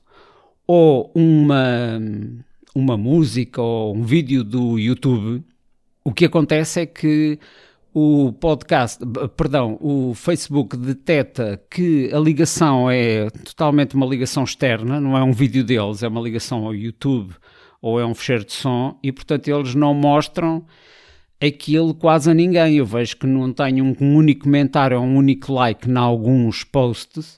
ou 0.68 1.12
uma, 1.16 2.00
uma 2.76 2.98
música 2.98 3.62
ou 3.62 3.96
um 3.96 4.04
vídeo 4.04 4.44
do 4.44 4.78
YouTube, 4.78 5.44
o 6.08 6.14
que 6.14 6.24
acontece 6.24 6.80
é 6.80 6.86
que 6.86 7.38
o 7.94 8.32
podcast, 8.32 9.04
perdão, 9.36 9.78
o 9.82 10.14
Facebook 10.16 10.78
detecta 10.78 11.62
que 11.70 12.10
a 12.14 12.18
ligação 12.18 12.90
é 12.90 13.30
totalmente 13.30 13.94
uma 13.94 14.06
ligação 14.06 14.46
externa, 14.46 15.02
não 15.02 15.18
é 15.18 15.22
um 15.22 15.34
vídeo 15.34 15.66
deles, 15.66 16.04
é 16.04 16.08
uma 16.08 16.22
ligação 16.22 16.66
ao 16.66 16.74
YouTube 16.74 17.36
ou 17.82 18.00
é 18.00 18.06
um 18.06 18.16
fecheiro 18.16 18.46
de 18.46 18.54
som 18.54 18.98
e, 19.04 19.12
portanto, 19.12 19.50
eles 19.50 19.76
não 19.76 19.94
mostram 19.94 20.66
aquilo 21.42 21.94
quase 21.94 22.32
a 22.32 22.34
ninguém. 22.34 22.78
Eu 22.78 22.86
vejo 22.86 23.18
que 23.18 23.28
não 23.28 23.52
tenho 23.52 23.94
um 24.00 24.16
único 24.16 24.46
comentário 24.46 24.98
ou 24.98 25.04
um 25.04 25.18
único 25.18 25.52
like 25.52 25.90
em 25.90 25.98
alguns 25.98 26.64
posts 26.64 27.36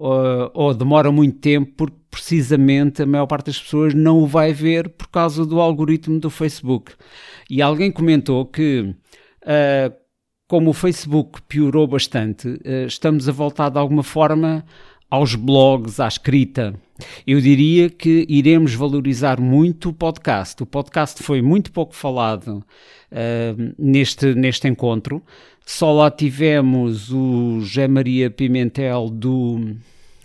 ou, 0.00 0.50
ou 0.54 0.74
demora 0.74 1.12
muito 1.12 1.38
tempo 1.38 1.72
porque 1.76 1.96
precisamente 2.10 3.02
a 3.02 3.06
maior 3.06 3.26
parte 3.26 3.46
das 3.46 3.58
pessoas 3.58 3.94
não 3.94 4.18
o 4.18 4.26
vai 4.26 4.52
ver 4.52 4.88
por 4.88 5.08
causa 5.08 5.46
do 5.46 5.60
algoritmo 5.60 6.18
do 6.18 6.30
Facebook. 6.30 6.92
E 7.48 7.62
alguém 7.62 7.90
comentou 7.92 8.44
que 8.46 8.94
Uh, 9.40 9.98
como 10.46 10.70
o 10.70 10.74
Facebook 10.74 11.40
piorou 11.42 11.86
bastante, 11.86 12.48
uh, 12.48 12.86
estamos 12.86 13.28
a 13.28 13.32
voltar 13.32 13.70
de 13.70 13.78
alguma 13.78 14.02
forma 14.02 14.64
aos 15.08 15.34
blogs, 15.34 15.98
à 15.98 16.06
escrita. 16.06 16.74
Eu 17.26 17.40
diria 17.40 17.88
que 17.88 18.26
iremos 18.28 18.74
valorizar 18.74 19.40
muito 19.40 19.88
o 19.88 19.92
podcast. 19.92 20.62
O 20.62 20.66
podcast 20.66 21.22
foi 21.22 21.40
muito 21.40 21.72
pouco 21.72 21.94
falado 21.94 22.64
uh, 23.10 23.74
neste, 23.78 24.34
neste 24.34 24.68
encontro. 24.68 25.22
Só 25.72 25.92
lá 25.92 26.10
tivemos 26.10 27.12
o 27.12 27.60
José 27.60 27.86
Maria 27.86 28.28
Pimentel 28.28 29.08
do 29.08 29.76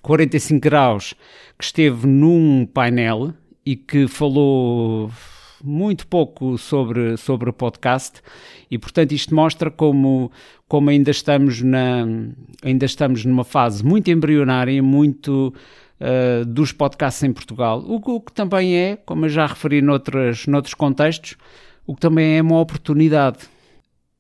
45 0.02 0.60
Graus, 0.60 1.14
que 1.58 1.64
esteve 1.64 2.08
num 2.08 2.66
painel 2.66 3.32
e 3.64 3.76
que 3.76 4.08
falou 4.08 5.12
muito 5.64 6.08
pouco 6.08 6.58
sobre, 6.58 7.16
sobre 7.16 7.48
o 7.52 7.54
podcast 7.54 8.22
e 8.72 8.80
portanto 8.80 9.12
isto 9.12 9.36
mostra 9.36 9.70
como, 9.70 10.32
como 10.68 10.90
ainda, 10.90 11.12
estamos 11.12 11.62
na, 11.62 12.06
ainda 12.64 12.86
estamos 12.86 13.24
numa 13.24 13.44
fase 13.44 13.86
muito 13.86 14.10
embrionária, 14.10 14.82
muito 14.82 15.54
uh, 16.02 16.44
dos 16.44 16.72
podcasts 16.72 17.22
em 17.24 17.32
Portugal, 17.32 17.84
o, 17.86 17.98
o, 17.98 18.20
que 18.20 18.34
também 18.34 18.76
é, 18.76 18.96
como 18.96 19.26
eu 19.26 19.30
já 19.30 19.46
referi 19.46 19.80
noutros, 19.80 20.48
noutros 20.48 20.74
contextos, 20.74 21.38
o 21.86 21.94
que 21.94 22.02
também 22.02 22.40
é 22.40 22.42
uma 22.42 22.60
oportunidade. 22.60 23.55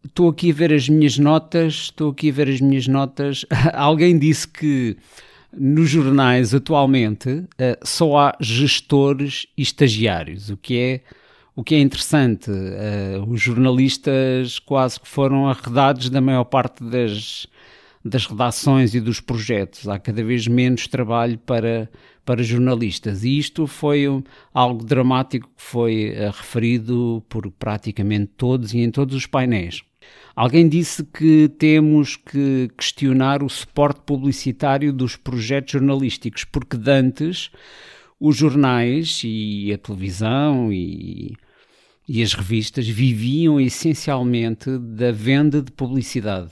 Estou 0.05 0.29
aqui 0.29 0.51
a 0.51 0.53
ver 0.53 0.71
as 0.71 0.87
minhas 0.87 1.17
notas, 1.17 1.73
estou 1.73 2.11
aqui 2.11 2.29
a 2.29 2.33
ver 2.33 2.47
as 2.47 2.61
minhas 2.61 2.87
notas. 2.87 3.43
Alguém 3.73 4.19
disse 4.19 4.47
que 4.47 4.95
nos 5.51 5.89
jornais 5.89 6.53
atualmente 6.53 7.29
uh, 7.29 7.47
só 7.83 8.17
há 8.17 8.37
gestores 8.39 9.47
e 9.57 9.63
estagiários, 9.63 10.49
o 10.49 10.57
que 10.57 10.77
é 10.77 11.01
o 11.55 11.63
que 11.63 11.73
é 11.73 11.79
interessante, 11.79 12.51
uh, 12.51 13.23
os 13.27 13.41
jornalistas 13.41 14.59
quase 14.59 14.99
que 14.99 15.07
foram 15.07 15.47
arredados 15.47 16.09
da 16.09 16.19
maior 16.19 16.43
parte 16.43 16.83
das, 16.83 17.47
das 18.03 18.25
redações 18.25 18.93
e 18.93 18.99
dos 18.99 19.21
projetos. 19.21 19.87
Há 19.87 19.97
cada 19.97 20.21
vez 20.23 20.47
menos 20.47 20.85
trabalho 20.87 21.39
para, 21.39 21.89
para 22.25 22.43
jornalistas. 22.43 23.23
E 23.23 23.39
isto 23.39 23.65
foi 23.67 24.07
um, 24.07 24.21
algo 24.53 24.83
dramático 24.83 25.47
que 25.47 25.63
foi 25.63 26.11
uh, 26.11 26.31
referido 26.31 27.23
por 27.29 27.49
praticamente 27.51 28.31
todos 28.35 28.73
e 28.73 28.79
em 28.79 28.91
todos 28.91 29.15
os 29.15 29.25
painéis. 29.25 29.81
Alguém 30.35 30.67
disse 30.67 31.03
que 31.03 31.49
temos 31.57 32.17
que 32.17 32.69
questionar 32.77 33.41
o 33.41 33.49
suporte 33.49 34.01
publicitário 34.05 34.91
dos 34.91 35.15
projetos 35.15 35.71
jornalísticos, 35.71 36.43
porque 36.43 36.75
dantes 36.77 37.49
os 38.19 38.35
jornais 38.35 39.21
e 39.23 39.71
a 39.73 39.77
televisão 39.77 40.71
e 40.71 41.35
e 42.07 42.21
as 42.21 42.33
revistas 42.33 42.87
viviam 42.87 43.59
essencialmente 43.59 44.77
da 44.77 45.11
venda 45.11 45.61
de 45.61 45.71
publicidade. 45.71 46.51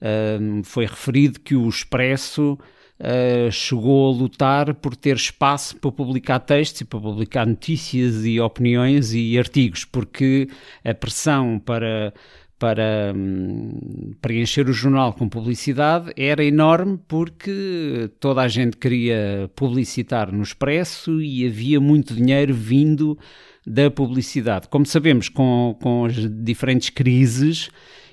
Uh, 0.00 0.62
foi 0.64 0.84
referido 0.84 1.40
que 1.40 1.54
o 1.54 1.68
Expresso 1.68 2.58
uh, 2.98 3.50
chegou 3.50 4.12
a 4.12 4.18
lutar 4.18 4.74
por 4.74 4.96
ter 4.96 5.16
espaço 5.16 5.76
para 5.76 5.92
publicar 5.92 6.40
textos 6.40 6.82
e 6.82 6.84
para 6.84 7.00
publicar 7.00 7.46
notícias 7.46 8.26
e 8.26 8.40
opiniões 8.40 9.14
e 9.14 9.38
artigos, 9.38 9.84
porque 9.84 10.48
a 10.84 10.92
pressão 10.92 11.58
para 11.58 12.12
para 12.62 13.12
um, 13.12 14.12
preencher 14.20 14.68
o 14.68 14.72
jornal 14.72 15.12
com 15.12 15.28
publicidade 15.28 16.12
era 16.16 16.44
enorme 16.44 16.96
porque 17.08 18.08
toda 18.20 18.40
a 18.40 18.46
gente 18.46 18.76
queria 18.76 19.50
publicitar 19.56 20.30
no 20.30 20.44
Expresso 20.44 21.20
e 21.20 21.44
havia 21.44 21.80
muito 21.80 22.14
dinheiro 22.14 22.54
vindo 22.54 23.18
da 23.66 23.90
publicidade. 23.90 24.68
Como 24.68 24.86
sabemos, 24.86 25.28
com, 25.28 25.76
com 25.82 26.04
as 26.04 26.14
diferentes 26.14 26.90
crises, 26.90 27.68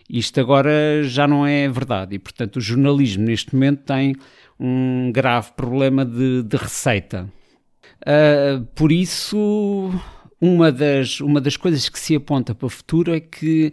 isto 0.09 0.39
agora 0.39 1.03
já 1.03 1.27
não 1.27 1.45
é 1.45 1.69
verdade 1.69 2.15
e, 2.15 2.19
portanto, 2.19 2.55
o 2.55 2.61
jornalismo 2.61 3.25
neste 3.25 3.53
momento 3.53 3.83
tem 3.83 4.15
um 4.59 5.11
grave 5.11 5.51
problema 5.51 6.03
de, 6.03 6.41
de 6.41 6.57
receita. 6.57 7.31
Uh, 8.01 8.65
por 8.73 8.91
isso, 8.91 9.91
uma 10.41 10.71
das, 10.71 11.21
uma 11.21 11.39
das 11.39 11.55
coisas 11.55 11.87
que 11.87 11.99
se 11.99 12.15
aponta 12.15 12.55
para 12.55 12.65
o 12.65 12.69
futuro 12.69 13.13
é 13.13 13.19
que 13.19 13.71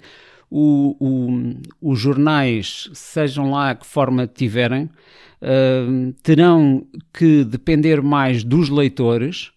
o, 0.50 0.96
o, 1.00 1.90
os 1.92 1.98
jornais, 1.98 2.88
sejam 2.92 3.50
lá 3.50 3.74
que 3.74 3.86
forma 3.86 4.26
tiverem, 4.26 4.84
uh, 4.84 6.12
terão 6.22 6.86
que 7.12 7.44
depender 7.44 8.00
mais 8.02 8.44
dos 8.44 8.68
leitores 8.68 9.52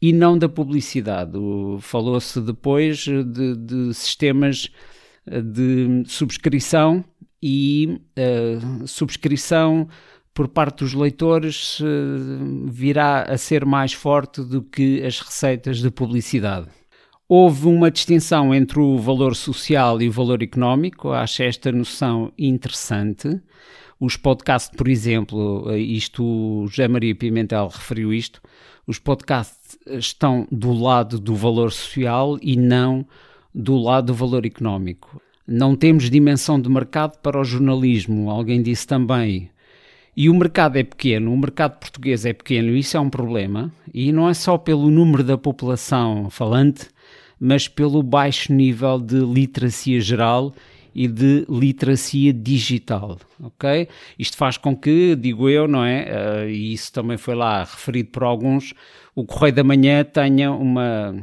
e 0.00 0.12
não 0.12 0.36
da 0.36 0.48
publicidade. 0.48 1.32
Falou-se 1.80 2.40
depois 2.40 2.98
de, 2.98 3.56
de, 3.56 3.94
sistemas 3.94 4.70
eh, 5.26 5.40
de 5.40 6.02
subscrição 6.06 7.02
e 7.42 8.00
uh, 8.18 8.86
subscrição 8.86 9.88
por 10.34 10.48
parte 10.48 10.80
dos 10.80 10.92
leitores 10.92 11.80
uh, 11.80 11.84
virá 12.66 13.22
a 13.22 13.38
ser 13.38 13.64
mais 13.64 13.92
forte 13.92 14.42
do 14.42 14.60
que 14.62 15.02
as 15.02 15.20
receitas 15.20 15.78
de 15.78 15.90
publicidade. 15.90 16.66
Houve 17.26 17.66
uma 17.68 17.90
distinção 17.90 18.54
entre 18.54 18.78
o 18.78 18.98
valor 18.98 19.34
social 19.34 20.00
e 20.02 20.08
o 20.08 20.12
valor 20.12 20.42
económico, 20.42 21.10
acho 21.10 21.42
esta 21.42 21.72
noção 21.72 22.30
interessante. 22.38 23.40
Os 23.98 24.14
podcasts, 24.14 24.76
por 24.76 24.88
exemplo, 24.88 25.74
isto 25.74 26.22
o 26.22 26.66
José 26.66 26.86
Maria 26.86 27.14
Pimentel 27.14 27.68
referiu 27.68 28.12
isto, 28.12 28.42
os 28.86 28.98
podcasts 28.98 29.78
estão 29.86 30.46
do 30.52 30.74
lado 30.74 31.18
do 31.18 31.34
valor 31.34 31.72
social 31.72 32.38
e 32.42 32.56
não 32.56 33.06
do 33.54 33.78
lado 33.78 34.08
do 34.08 34.14
valor 34.14 34.44
económico. 34.44 35.18
Não 35.46 35.74
temos 35.74 36.10
dimensão 36.10 36.60
de 36.60 36.68
mercado 36.68 37.18
para 37.22 37.40
o 37.40 37.44
jornalismo, 37.44 38.28
alguém 38.28 38.62
disse 38.62 38.86
também. 38.86 39.48
E 40.14 40.28
o 40.28 40.34
mercado 40.34 40.76
é 40.76 40.84
pequeno, 40.84 41.32
o 41.32 41.38
mercado 41.38 41.78
português 41.78 42.26
é 42.26 42.34
pequeno, 42.34 42.76
isso 42.76 42.98
é 42.98 43.00
um 43.00 43.08
problema, 43.08 43.72
e 43.92 44.12
não 44.12 44.28
é 44.28 44.34
só 44.34 44.58
pelo 44.58 44.90
número 44.90 45.24
da 45.24 45.38
população 45.38 46.28
falante, 46.28 46.88
mas 47.44 47.68
pelo 47.68 48.02
baixo 48.02 48.54
nível 48.54 48.98
de 48.98 49.18
literacia 49.18 50.00
geral 50.00 50.54
e 50.94 51.06
de 51.06 51.44
literacia 51.46 52.32
digital, 52.32 53.18
ok? 53.38 53.86
Isto 54.18 54.38
faz 54.38 54.56
com 54.56 54.74
que, 54.74 55.14
digo 55.14 55.50
eu, 55.50 55.68
não 55.68 55.84
é? 55.84 56.06
Uh, 56.06 56.48
e 56.48 56.72
isso 56.72 56.90
também 56.90 57.18
foi 57.18 57.34
lá 57.34 57.62
referido 57.62 58.08
por 58.08 58.22
alguns, 58.22 58.72
o 59.14 59.26
Correio 59.26 59.54
da 59.54 59.62
Manhã 59.62 60.02
tenha 60.04 60.50
uma 60.52 61.14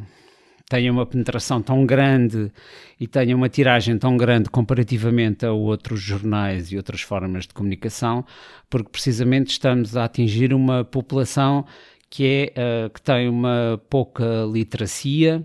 tenha 0.69 0.91
uma 0.91 1.07
penetração 1.07 1.59
tão 1.59 1.85
grande 1.87 2.51
e 2.99 3.07
tenha 3.07 3.35
uma 3.35 3.49
tiragem 3.49 3.97
tão 3.97 4.15
grande 4.15 4.47
comparativamente 4.47 5.43
a 5.43 5.51
outros 5.51 5.99
jornais 5.99 6.71
e 6.71 6.77
outras 6.77 7.01
formas 7.01 7.47
de 7.47 7.53
comunicação, 7.53 8.23
porque 8.69 8.89
precisamente 8.89 9.49
estamos 9.49 9.97
a 9.97 10.05
atingir 10.05 10.53
uma 10.53 10.85
população 10.85 11.65
que, 12.11 12.53
é, 12.55 12.85
uh, 12.85 12.89
que 12.91 13.01
tem 13.01 13.27
uma 13.27 13.81
pouca 13.89 14.45
literacia, 14.49 15.43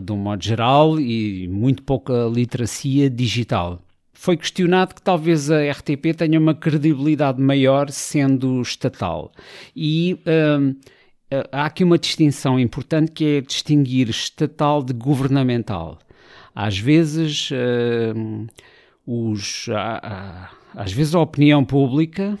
de 0.00 0.12
um 0.12 0.16
modo 0.16 0.42
geral, 0.42 0.98
e 0.98 1.48
muito 1.48 1.82
pouca 1.82 2.30
literacia 2.32 3.10
digital. 3.10 3.82
Foi 4.12 4.36
questionado 4.36 4.94
que 4.94 5.02
talvez 5.02 5.50
a 5.50 5.68
RTP 5.70 6.14
tenha 6.16 6.38
uma 6.38 6.54
credibilidade 6.54 7.40
maior 7.40 7.90
sendo 7.90 8.60
estatal. 8.60 9.32
E 9.74 10.16
uh, 10.22 10.76
há 11.50 11.66
aqui 11.66 11.82
uma 11.82 11.98
distinção 11.98 12.60
importante 12.60 13.10
que 13.10 13.24
é 13.24 13.40
distinguir 13.40 14.08
estatal 14.08 14.82
de 14.82 14.92
governamental. 14.92 15.98
Às 16.54 16.78
vezes, 16.78 17.50
uh, 17.50 18.46
os, 19.04 19.66
às 20.74 20.92
vezes 20.92 21.14
a 21.14 21.20
opinião 21.20 21.64
pública, 21.64 22.38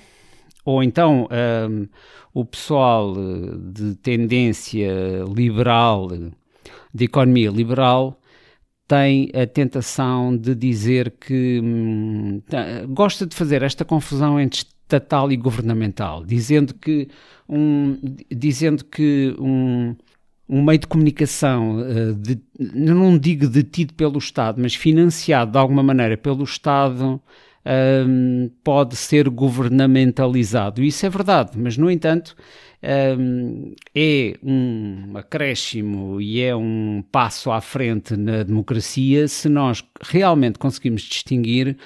ou 0.64 0.82
então 0.82 1.24
uh, 1.24 1.88
o 2.32 2.44
pessoal 2.44 3.14
de 3.72 3.96
tendência 3.96 5.24
liberal, 5.34 6.08
de 6.92 7.04
economia 7.04 7.50
liberal, 7.50 8.20
tem 8.86 9.30
a 9.34 9.46
tentação 9.46 10.36
de 10.36 10.54
dizer 10.54 11.12
que 11.12 11.60
hum, 11.62 12.42
gosta 12.90 13.26
de 13.26 13.34
fazer 13.34 13.62
esta 13.62 13.84
confusão 13.84 14.38
entre 14.38 14.66
estatal 14.92 15.32
e 15.32 15.36
governamental, 15.36 16.24
dizendo 16.24 16.74
que 16.74 17.08
um, 17.48 17.98
dizendo 18.30 18.84
que 18.84 19.34
um, 19.38 19.96
um 20.48 20.62
meio 20.62 20.78
de 20.78 20.86
comunicação, 20.86 21.78
uh, 21.80 22.14
de, 22.14 22.38
não 22.58 23.16
digo 23.16 23.48
detido 23.48 23.94
pelo 23.94 24.18
Estado, 24.18 24.60
mas 24.60 24.74
financiado 24.74 25.52
de 25.52 25.58
alguma 25.58 25.82
maneira 25.82 26.16
pelo 26.16 26.44
Estado, 26.44 27.20
um, 28.06 28.50
pode 28.62 28.96
ser 28.96 29.28
governamentalizado. 29.28 30.82
Isso 30.82 31.06
é 31.06 31.08
verdade, 31.08 31.52
mas 31.58 31.76
no 31.76 31.90
entanto 31.90 32.36
um, 32.82 33.74
é 33.94 34.34
um 34.42 35.16
acréscimo 35.16 36.20
e 36.20 36.40
é 36.40 36.54
um 36.54 37.04
passo 37.12 37.50
à 37.50 37.60
frente 37.60 38.16
na 38.16 38.42
democracia 38.42 39.28
se 39.28 39.48
nós 39.48 39.84
realmente 40.00 40.58
conseguimos 40.58 41.02
distinguir 41.02 41.78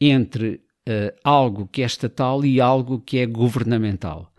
entre 0.00 0.60
uh, 0.88 1.12
algo 1.24 1.66
que 1.66 1.82
é 1.82 1.86
estatal 1.86 2.44
e 2.44 2.60
algo 2.60 3.00
que 3.00 3.18
é 3.18 3.26
governamental. 3.26 4.32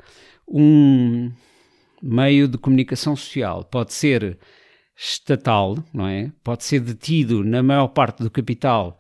Um 0.48 1.32
meio 2.02 2.48
de 2.48 2.58
comunicação 2.58 3.16
social 3.16 3.66
pode 3.66 3.94
ser 3.94 4.38
estatal, 4.96 5.78
não 5.94 6.08
é? 6.08 6.32
Pode 6.44 6.64
ser 6.64 6.80
detido 6.80 7.44
na 7.44 7.62
maior 7.62 7.90
parte 7.90 8.24
do 8.24 8.32
capital 8.32 9.00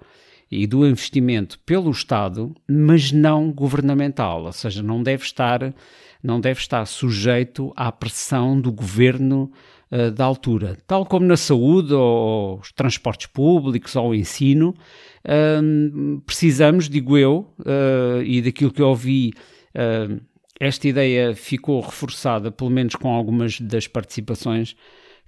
e 0.51 0.65
do 0.65 0.86
investimento 0.86 1.60
pelo 1.60 1.91
Estado, 1.91 2.56
mas 2.68 3.12
não 3.12 3.51
governamental, 3.51 4.44
ou 4.44 4.51
seja, 4.51 4.82
não 4.82 5.03
deve 5.03 5.24
estar, 5.24 5.74
não 6.21 6.39
deve 6.39 6.59
estar 6.59 6.85
sujeito 6.85 7.71
à 7.75 7.91
pressão 7.91 8.59
do 8.59 8.71
governo 8.71 9.51
uh, 9.91 10.11
da 10.11 10.25
altura. 10.25 10.77
Tal 10.85 11.05
como 11.05 11.25
na 11.25 11.38
saúde, 11.38 11.93
ou 11.93 12.59
os 12.59 12.71
transportes 12.71 13.27
públicos, 13.27 13.95
ou 13.95 14.09
o 14.09 14.15
ensino, 14.15 14.75
uh, 15.25 16.21
precisamos, 16.25 16.89
digo 16.89 17.17
eu, 17.17 17.53
uh, 17.60 18.21
e 18.23 18.41
daquilo 18.41 18.71
que 18.71 18.82
eu 18.82 18.89
ouvi, 18.89 19.32
esta 20.60 20.88
ideia 20.88 21.34
ficou 21.36 21.79
reforçada, 21.79 22.51
pelo 22.51 22.69
menos 22.71 22.95
com 22.95 23.10
algumas 23.10 23.62
das 23.62 23.88
participações, 23.88 24.75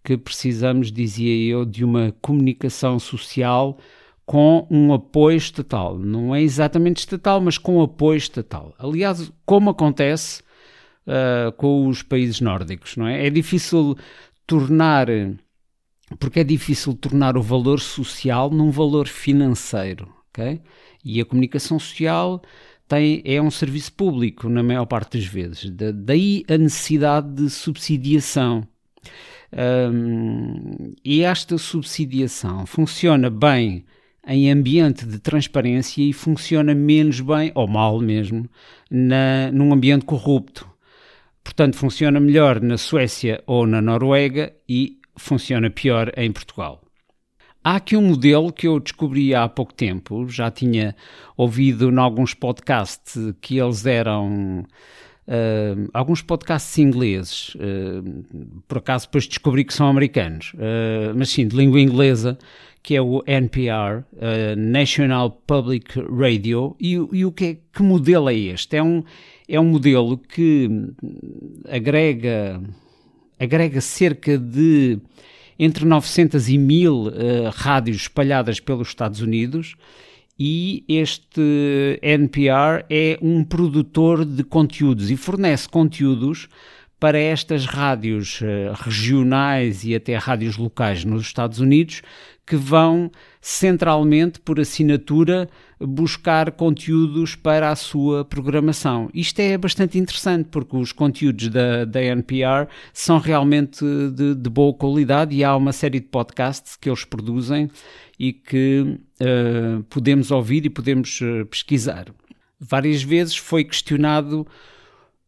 que 0.04 0.18
precisamos, 0.18 0.92
dizia 0.92 1.52
eu, 1.54 1.64
de 1.64 1.86
uma 1.86 2.14
comunicação 2.22 3.00
social 3.00 3.78
com 4.26 4.68
um 4.70 4.94
apoio 4.94 5.38
estatal. 5.38 5.98
Não 5.98 6.34
é 6.34 6.42
exatamente 6.42 6.98
estatal, 6.98 7.40
mas 7.40 7.58
com 7.58 7.82
apoio 7.82 8.18
estatal. 8.18 8.74
Aliás, 8.80 9.32
como 9.46 9.70
acontece 9.70 10.42
uh, 11.08 11.52
com 11.54 11.88
os 11.88 12.02
países 12.04 12.42
nórdicos, 12.42 12.96
não 12.98 13.08
é? 13.08 13.28
É 13.28 13.30
difícil 13.30 13.98
tornar, 14.46 15.08
porque 16.20 16.42
é 16.42 16.44
difícil 16.44 16.94
tornar 16.94 17.38
o 17.38 17.42
valor 17.42 17.80
social 17.80 18.50
num 18.50 18.72
valor 18.72 19.08
financeiro, 19.08 20.08
ok? 20.30 20.62
E 21.04 21.22
a 21.22 21.26
comunicação 21.26 21.80
social 21.80 22.42
tem, 22.88 23.22
é 23.24 23.42
um 23.42 23.50
serviço 23.50 23.94
público 23.94 24.50
na 24.50 24.62
maior 24.62 24.86
parte 24.86 25.18
das 25.18 25.26
vezes. 25.26 25.70
Da, 25.70 25.92
daí 25.92 26.44
a 26.50 26.58
necessidade 26.58 27.34
de 27.34 27.50
subsidiação. 27.50 28.68
Um, 29.54 30.94
e 31.04 31.24
esta 31.24 31.58
subsidiação 31.58 32.66
funciona 32.66 33.30
bem 33.30 33.86
em 34.26 34.52
ambiente 34.52 35.06
de 35.06 35.20
transparência 35.20 36.02
e 36.02 36.14
funciona 36.14 36.76
menos 36.76 37.20
bem, 37.20 37.52
ou 37.56 37.68
mal 37.68 38.00
mesmo, 38.00 38.48
na, 38.90 39.52
num 39.52 39.74
ambiente 39.74 40.06
corrupto. 40.06 40.71
Portanto, 41.44 41.76
funciona 41.76 42.20
melhor 42.20 42.62
na 42.62 42.78
Suécia 42.78 43.44
ou 43.46 43.66
na 43.66 43.82
Noruega 43.82 44.54
e 44.68 45.00
funciona 45.18 45.70
pior 45.70 46.12
em 46.16 46.32
Portugal. 46.32 46.82
Há 47.64 47.76
aqui 47.76 47.96
um 47.96 48.02
modelo 48.02 48.52
que 48.52 48.68
eu 48.68 48.80
descobri 48.80 49.36
há 49.36 49.48
pouco 49.48 49.72
tempo, 49.72 50.28
já 50.28 50.50
tinha 50.50 50.96
ouvido 51.38 51.92
em 51.92 51.98
alguns 52.00 52.34
podcasts 52.34 53.16
que 53.40 53.60
eles 53.60 53.86
eram. 53.86 54.66
Uh, 55.28 55.88
alguns 55.94 56.24
podcasts 56.24 56.78
ingleses, 56.80 57.54
uh, 57.56 58.62
por 58.68 58.80
acaso 58.80 59.06
depois 59.06 59.28
descobri 59.28 59.64
que 59.64 59.74
são 59.74 59.88
americanos, 59.88 60.54
uh, 60.56 61.14
mas 61.16 61.30
sim, 61.30 61.48
de 61.48 61.56
língua 61.56 61.80
inglesa, 61.80 62.38
que 62.82 62.96
é 62.96 63.02
o 63.02 63.24
NPR, 63.28 64.04
National 64.58 65.30
Public 65.46 66.00
Radio, 66.00 66.76
e, 66.80 66.94
e, 66.94 67.24
o 67.24 67.32
que, 67.32 67.46
é, 67.46 67.58
que 67.72 67.84
modelo 67.84 68.28
é 68.28 68.34
este? 68.34 68.76
É 68.76 68.82
um, 68.82 69.04
é 69.52 69.60
um 69.60 69.66
modelo 69.66 70.18
que 70.18 70.70
agrega, 71.70 72.62
agrega 73.38 73.82
cerca 73.82 74.38
de 74.38 74.98
entre 75.60 75.84
900 75.84 76.48
e 76.48 76.58
1000 76.58 76.94
uh, 76.94 77.12
rádios 77.54 77.98
espalhadas 78.04 78.62
pelos 78.62 78.88
Estados 78.88 79.20
Unidos 79.20 79.76
e 80.40 80.86
este 80.88 82.00
NPR 82.02 82.86
é 82.90 83.20
um 83.22 83.44
produtor 83.44 84.24
de 84.24 84.42
conteúdos 84.42 85.12
e 85.12 85.18
fornece 85.18 85.68
conteúdos 85.68 86.48
para 86.98 87.20
estas 87.20 87.66
rádios 87.66 88.40
uh, 88.40 88.74
regionais 88.82 89.84
e 89.84 89.94
até 89.94 90.16
rádios 90.16 90.56
locais 90.56 91.04
nos 91.04 91.24
Estados 91.24 91.60
Unidos 91.60 92.02
que 92.46 92.56
vão 92.56 93.12
centralmente 93.40 94.40
por 94.40 94.60
assinatura 94.60 95.50
buscar 95.80 96.52
conteúdos 96.52 97.36
para 97.36 97.72
a 97.72 97.76
sua 97.76 98.26
programação. 98.26 99.10
Isto 99.14 99.40
é 99.40 99.58
bastante 99.58 99.98
interessante 99.98 100.50
porque 100.52 100.76
os 100.76 100.92
conteúdos 100.92 101.48
da, 101.48 101.86
da 101.86 102.02
NPR 102.04 102.68
são 102.94 103.20
realmente 103.20 103.84
de, 104.14 104.36
de 104.36 104.50
boa 104.50 104.74
qualidade 104.74 105.36
e 105.36 105.44
há 105.44 105.56
uma 105.56 105.72
série 105.72 106.00
de 106.00 106.08
podcasts 106.08 106.76
que 106.76 106.90
eles 106.90 107.06
produzem 107.06 107.70
e 108.20 108.34
que 108.34 108.82
uh, 108.82 109.84
podemos 109.90 110.30
ouvir 110.30 110.66
e 110.66 110.70
podemos 110.70 111.20
uh, 111.22 111.46
pesquisar. 111.46 112.06
Várias 112.60 113.02
vezes 113.02 113.36
foi 113.36 113.64
questionado 113.64 114.46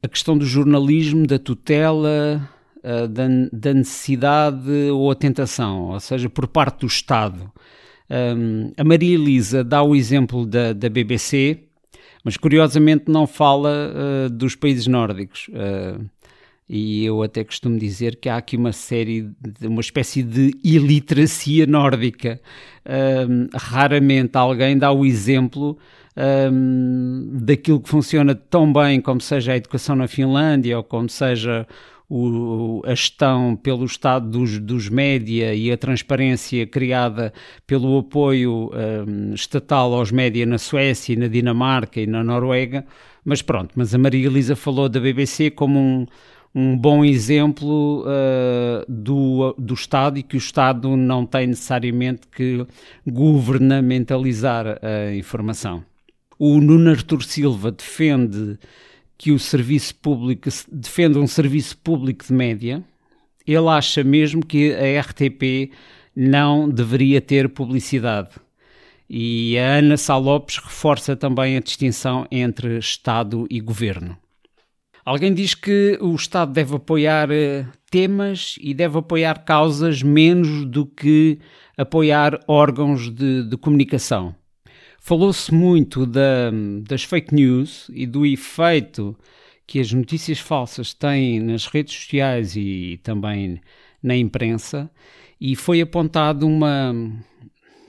a 0.04 0.08
questão 0.08 0.38
do 0.38 0.46
jornalismo, 0.46 1.26
da 1.26 1.40
tutela, 1.40 2.48
uh, 2.84 3.08
da, 3.08 3.24
da, 3.52 3.74
necessidade 3.74 4.70
ou 4.92 5.10
a 5.10 5.16
tentação, 5.16 5.90
ou 5.92 6.00
seja, 6.00 6.30
por 6.30 6.48
parte 6.48 6.82
do 6.82 6.88
Estado. 6.88 7.52
Um, 8.10 8.72
a 8.78 8.84
Maria 8.84 9.16
Elisa 9.16 9.64
dá 9.64 9.82
o 9.82 9.96
exemplo 9.96 10.46
da, 10.46 10.74
da 10.74 10.90
BBC, 10.90 11.60
mas 12.24 12.38
curiosamente 12.38 13.06
não 13.08 13.26
fala 13.26 13.72
uh, 13.72 14.30
dos 14.30 14.56
países 14.56 14.88
nórdicos. 14.88 15.48
Uh, 15.50 16.06
e 16.70 17.06
eu 17.06 17.22
até 17.22 17.44
costumo 17.44 17.78
dizer 17.78 18.16
que 18.16 18.30
há 18.30 18.38
aqui 18.38 18.56
uma 18.56 18.72
série, 18.72 19.30
de, 19.42 19.68
uma 19.68 19.82
espécie 19.82 20.24
de 20.24 20.56
iliteracia 20.64 21.68
nórdica. 21.68 22.40
Raramente 23.54 24.38
alguém 24.38 24.78
dá 24.78 24.90
o 24.90 25.06
exemplo 25.06 25.78
um, 26.16 27.30
daquilo 27.42 27.82
que 27.82 27.90
funciona 27.90 28.36
tão 28.36 28.72
bem 28.72 29.02
como 29.02 29.20
seja 29.20 29.54
a 29.54 29.58
educação 29.58 29.96
na 29.96 30.08
Finlândia 30.08 30.78
ou 30.78 30.84
como 30.84 31.10
seja 31.10 31.68
o, 32.16 32.84
a 32.86 32.92
gestão 32.92 33.56
pelo 33.56 33.86
Estado 33.86 34.30
dos, 34.30 34.60
dos 34.60 34.88
média 34.88 35.52
e 35.56 35.72
a 35.72 35.78
transparência 35.78 36.68
criada 36.68 37.34
pelo 37.66 37.98
apoio 37.98 38.70
um, 39.08 39.34
estatal 39.34 39.92
aos 39.96 40.12
média 40.12 40.46
na 40.46 40.60
Suécia, 40.60 41.18
na 41.18 41.28
Dinamarca 41.28 42.00
e 42.00 42.06
na 42.06 42.24
Noruega. 42.24 42.86
Mas 43.26 43.42
pronto, 43.42 43.72
mas 43.76 43.96
a 43.96 43.98
Maria 43.98 44.28
Elisa 44.28 44.56
falou 44.56 44.88
da 44.88 45.00
BBC 45.00 45.50
como 45.50 45.80
um, 45.80 46.06
um 46.54 46.78
bom 46.78 47.04
exemplo 47.04 48.04
uh, 48.04 48.86
do, 48.88 49.56
do 49.58 49.74
Estado 49.74 50.20
e 50.20 50.24
que 50.24 50.36
o 50.36 50.38
Estado 50.38 50.96
não 50.96 51.26
tem 51.26 51.48
necessariamente 51.48 52.28
que 52.28 52.64
governamentalizar 53.08 54.80
a 54.84 55.16
informação. 55.16 55.84
O 56.38 56.62
Nuno 56.62 56.92
Artur 56.92 57.24
Silva 57.24 57.72
defende 57.72 58.60
que 59.24 59.32
o 59.32 59.40
serviço 59.40 59.96
público 59.96 60.50
defende 60.70 61.18
um 61.18 61.26
serviço 61.26 61.78
público 61.78 62.26
de 62.26 62.34
média. 62.34 62.84
Ele 63.48 63.70
acha 63.70 64.04
mesmo 64.04 64.46
que 64.46 64.74
a 64.74 65.00
RTP 65.00 65.72
não 66.14 66.70
deveria 66.70 67.22
ter 67.22 67.48
publicidade. 67.48 68.32
E 69.10 69.58
a 69.58 69.76
Ana 69.76 69.96
Salopes 69.96 70.58
reforça 70.58 71.16
também 71.16 71.56
a 71.56 71.62
distinção 71.62 72.28
entre 72.30 72.78
Estado 72.78 73.48
e 73.50 73.62
governo. 73.62 74.18
Alguém 75.06 75.34
diz 75.34 75.56
que 75.56 75.98
o 76.02 76.14
Estado 76.16 76.52
deve 76.52 76.76
apoiar 76.76 77.32
eh, 77.32 77.66
temas 77.90 78.58
e 78.60 78.74
deve 78.74 78.98
apoiar 78.98 79.46
causas 79.46 80.04
menos 80.04 80.66
do 80.66 80.86
que 80.86 81.40
apoiar 81.78 82.38
órgãos 82.46 83.10
de, 83.10 83.44
de 83.44 83.56
comunicação. 83.56 84.36
Falou-se 85.06 85.54
muito 85.54 86.06
da, 86.06 86.50
das 86.88 87.04
fake 87.04 87.36
news 87.36 87.92
e 87.94 88.08
do 88.08 88.26
efeito 88.26 89.14
que 89.68 89.82
as 89.82 89.92
notícias 89.92 90.40
falsas 90.40 90.94
têm 90.94 91.42
nas 91.42 91.66
redes 91.66 91.94
sociais 91.94 92.56
e 92.56 93.02
também 93.04 93.60
na 94.02 94.16
imprensa, 94.16 94.90
e 95.42 95.58
foi 95.58 95.82
apontado 95.82 96.48
uma. 96.48 96.96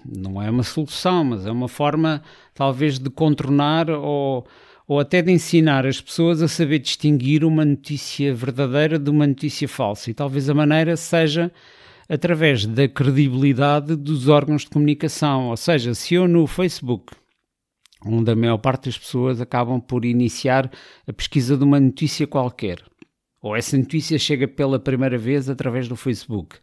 Não 0.04 0.42
é 0.42 0.50
uma 0.50 0.64
solução, 0.64 1.22
mas 1.22 1.46
é 1.46 1.52
uma 1.52 1.68
forma, 1.68 2.20
talvez, 2.52 2.98
de 2.98 3.08
contornar 3.08 3.88
ou 3.90 4.44
ou 4.88 4.98
até 4.98 5.22
de 5.22 5.30
ensinar 5.30 5.86
as 5.86 6.00
pessoas 6.00 6.42
a 6.42 6.48
saber 6.48 6.80
distinguir 6.80 7.44
uma 7.44 7.64
notícia 7.64 8.34
verdadeira 8.34 8.98
de 8.98 9.08
uma 9.08 9.26
notícia 9.26 9.68
falsa. 9.68 10.10
E 10.10 10.14
talvez 10.14 10.50
a 10.50 10.54
maneira 10.54 10.96
seja 10.96 11.52
através 12.08 12.66
da 12.66 12.88
credibilidade 12.88 13.96
dos 13.96 14.28
órgãos 14.28 14.62
de 14.62 14.70
comunicação. 14.70 15.48
Ou 15.48 15.56
seja, 15.56 15.94
se 15.94 16.14
eu 16.14 16.28
no 16.28 16.46
Facebook, 16.46 17.14
onde 18.04 18.30
a 18.30 18.36
maior 18.36 18.58
parte 18.58 18.86
das 18.86 18.98
pessoas 18.98 19.40
acabam 19.40 19.80
por 19.80 20.04
iniciar 20.04 20.70
a 21.06 21.12
pesquisa 21.12 21.56
de 21.56 21.64
uma 21.64 21.80
notícia 21.80 22.26
qualquer, 22.26 22.82
ou 23.40 23.56
essa 23.56 23.76
notícia 23.76 24.18
chega 24.18 24.48
pela 24.48 24.78
primeira 24.78 25.18
vez 25.18 25.48
através 25.48 25.88
do 25.88 25.96
Facebook, 25.96 26.56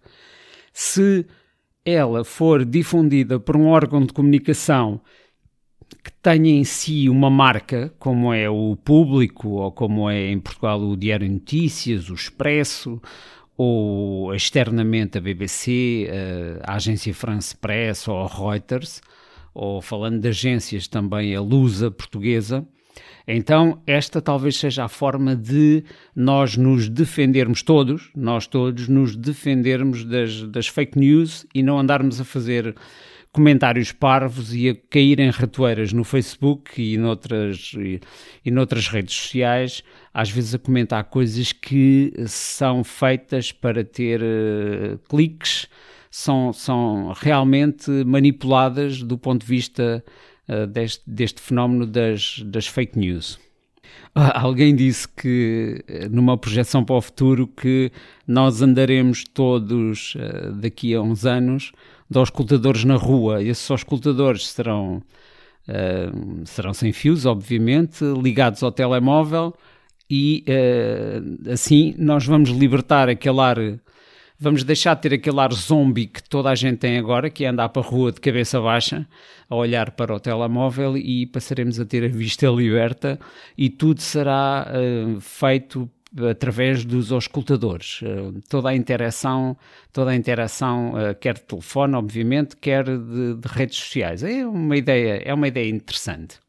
se 0.73 1.25
ela 1.83 2.23
for 2.23 2.63
difundida 2.63 3.39
por 3.39 3.57
um 3.57 3.67
órgão 3.67 4.05
de 4.05 4.13
comunicação 4.13 5.01
que 6.03 6.11
tenha 6.21 6.49
em 6.49 6.63
si 6.63 7.09
uma 7.09 7.29
marca, 7.29 7.93
como 7.99 8.33
é 8.33 8.49
o 8.49 8.75
Público, 8.75 9.49
ou 9.49 9.71
como 9.71 10.09
é 10.09 10.31
em 10.31 10.39
Portugal 10.39 10.79
o 10.79 10.95
Diário 10.95 11.29
Notícias, 11.29 12.09
o 12.09 12.13
Expresso, 12.13 13.01
ou 13.57 14.33
externamente 14.33 15.17
a 15.17 15.21
BBC, 15.21 16.09
a 16.63 16.75
Agência 16.75 17.13
France 17.13 17.55
Press 17.55 18.07
ou 18.07 18.19
a 18.19 18.27
Reuters, 18.27 19.01
ou 19.53 19.81
falando 19.81 20.19
de 20.19 20.29
agências 20.29 20.87
também 20.87 21.35
a 21.35 21.41
Lusa 21.41 21.91
portuguesa, 21.91 22.65
então 23.27 23.81
esta 23.85 24.21
talvez 24.21 24.57
seja 24.57 24.85
a 24.85 24.89
forma 24.89 25.35
de 25.35 25.83
nós 26.15 26.57
nos 26.57 26.89
defendermos 26.89 27.61
todos, 27.61 28.09
nós 28.15 28.47
todos 28.47 28.87
nos 28.87 29.15
defendermos 29.15 30.03
das, 30.03 30.43
das 30.43 30.67
fake 30.67 30.97
news 30.97 31.45
e 31.53 31.61
não 31.61 31.79
andarmos 31.79 32.19
a 32.19 32.25
fazer 32.25 32.75
comentários 33.31 33.91
parvos 33.91 34.53
e 34.53 34.69
a 34.69 34.75
cair 34.75 35.19
em 35.19 35.29
ratoeiras 35.29 35.93
no 35.93 36.03
Facebook 36.03 36.81
e 36.81 36.97
noutras, 36.97 37.73
e, 37.77 37.99
e 38.43 38.51
noutras 38.51 38.87
redes 38.87 39.15
sociais, 39.15 39.83
às 40.13 40.29
vezes 40.29 40.53
a 40.53 40.59
comentar 40.59 41.03
coisas 41.05 41.53
que 41.53 42.13
são 42.27 42.83
feitas 42.83 43.51
para 43.51 43.83
ter 43.83 44.21
uh, 44.21 44.97
cliques, 45.09 45.67
são, 46.09 46.51
são 46.51 47.13
realmente 47.15 47.89
manipuladas 48.05 49.01
do 49.01 49.17
ponto 49.17 49.41
de 49.41 49.47
vista 49.47 50.03
uh, 50.49 50.67
deste, 50.67 51.09
deste 51.09 51.39
fenómeno 51.39 51.87
das, 51.87 52.41
das 52.45 52.67
fake 52.67 52.99
news. 52.99 53.39
Ah, 54.13 54.41
alguém 54.41 54.75
disse 54.75 55.07
que 55.07 55.83
eh, 55.87 56.09
numa 56.09 56.37
projeção 56.37 56.83
para 56.83 56.95
o 56.95 57.01
futuro 57.01 57.47
que 57.47 57.91
nós 58.27 58.61
andaremos 58.61 59.23
todos 59.23 60.15
uh, 60.15 60.51
daqui 60.53 60.93
a 60.93 61.01
uns 61.01 61.25
anos 61.25 61.71
de 62.09 62.17
auscultadores 62.17 62.83
na 62.83 62.95
rua. 62.95 63.41
Esses 63.41 63.69
auscultadores 63.71 64.49
serão, 64.49 65.01
uh, 65.67 66.45
serão 66.45 66.73
sem 66.73 66.91
fios, 66.91 67.25
obviamente, 67.25 68.03
ligados 68.21 68.61
ao 68.63 68.71
telemóvel 68.71 69.53
e 70.09 70.43
assim 71.49 71.95
nós 71.97 72.25
vamos 72.25 72.49
libertar 72.49 73.07
aquele 73.07 73.39
ar, 73.39 73.57
vamos 74.41 74.63
deixar 74.63 74.95
de 74.95 75.03
ter 75.03 75.13
aquele 75.13 75.39
ar 75.39 75.53
zombie 75.53 76.07
que 76.07 76.23
toda 76.23 76.49
a 76.49 76.55
gente 76.55 76.79
tem 76.79 76.97
agora, 76.97 77.29
que 77.29 77.45
é 77.45 77.47
andar 77.47 77.69
para 77.69 77.83
a 77.83 77.85
rua 77.85 78.11
de 78.11 78.19
cabeça 78.19 78.59
baixa, 78.59 79.07
a 79.47 79.55
olhar 79.55 79.91
para 79.91 80.15
o 80.15 80.19
telemóvel 80.19 80.97
e 80.97 81.27
passaremos 81.27 81.79
a 81.79 81.85
ter 81.85 82.03
a 82.03 82.07
vista 82.07 82.47
liberta 82.47 83.19
e 83.55 83.69
tudo 83.69 84.01
será 84.01 84.67
uh, 84.67 85.21
feito 85.21 85.87
através 86.29 86.83
dos 86.83 87.11
auscultadores. 87.11 88.01
Uh, 88.01 88.41
toda 88.49 88.69
a 88.69 88.75
interação, 88.75 89.55
toda 89.93 90.09
a 90.09 90.15
interação, 90.15 90.93
uh, 90.93 91.13
quer 91.13 91.35
de 91.35 91.43
telefone, 91.43 91.93
obviamente, 91.95 92.57
quer 92.57 92.83
de, 92.83 93.35
de, 93.35 93.47
redes 93.47 93.77
sociais. 93.77 94.23
É 94.23 94.45
uma 94.45 94.75
ideia, 94.75 95.21
é 95.23 95.33
uma 95.33 95.47
ideia 95.47 95.69
interessante. 95.69 96.39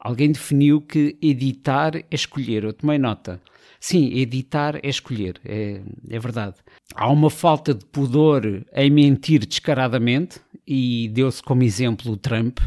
Alguém 0.00 0.32
definiu 0.32 0.80
que 0.80 1.16
editar 1.22 1.96
é 1.96 2.04
escolher. 2.10 2.64
Eu 2.64 2.72
tomei 2.72 2.98
nota. 2.98 3.40
Sim, 3.80 4.10
editar 4.12 4.76
é 4.82 4.88
escolher, 4.88 5.40
é, 5.44 5.80
é 6.10 6.18
verdade. 6.18 6.56
Há 6.94 7.10
uma 7.10 7.30
falta 7.30 7.72
de 7.72 7.84
pudor 7.84 8.64
em 8.74 8.90
mentir 8.90 9.46
descaradamente, 9.46 10.40
e 10.68 11.08
deu-se 11.08 11.42
como 11.42 11.62
exemplo 11.62 12.12
o 12.12 12.16
Trump, 12.16 12.58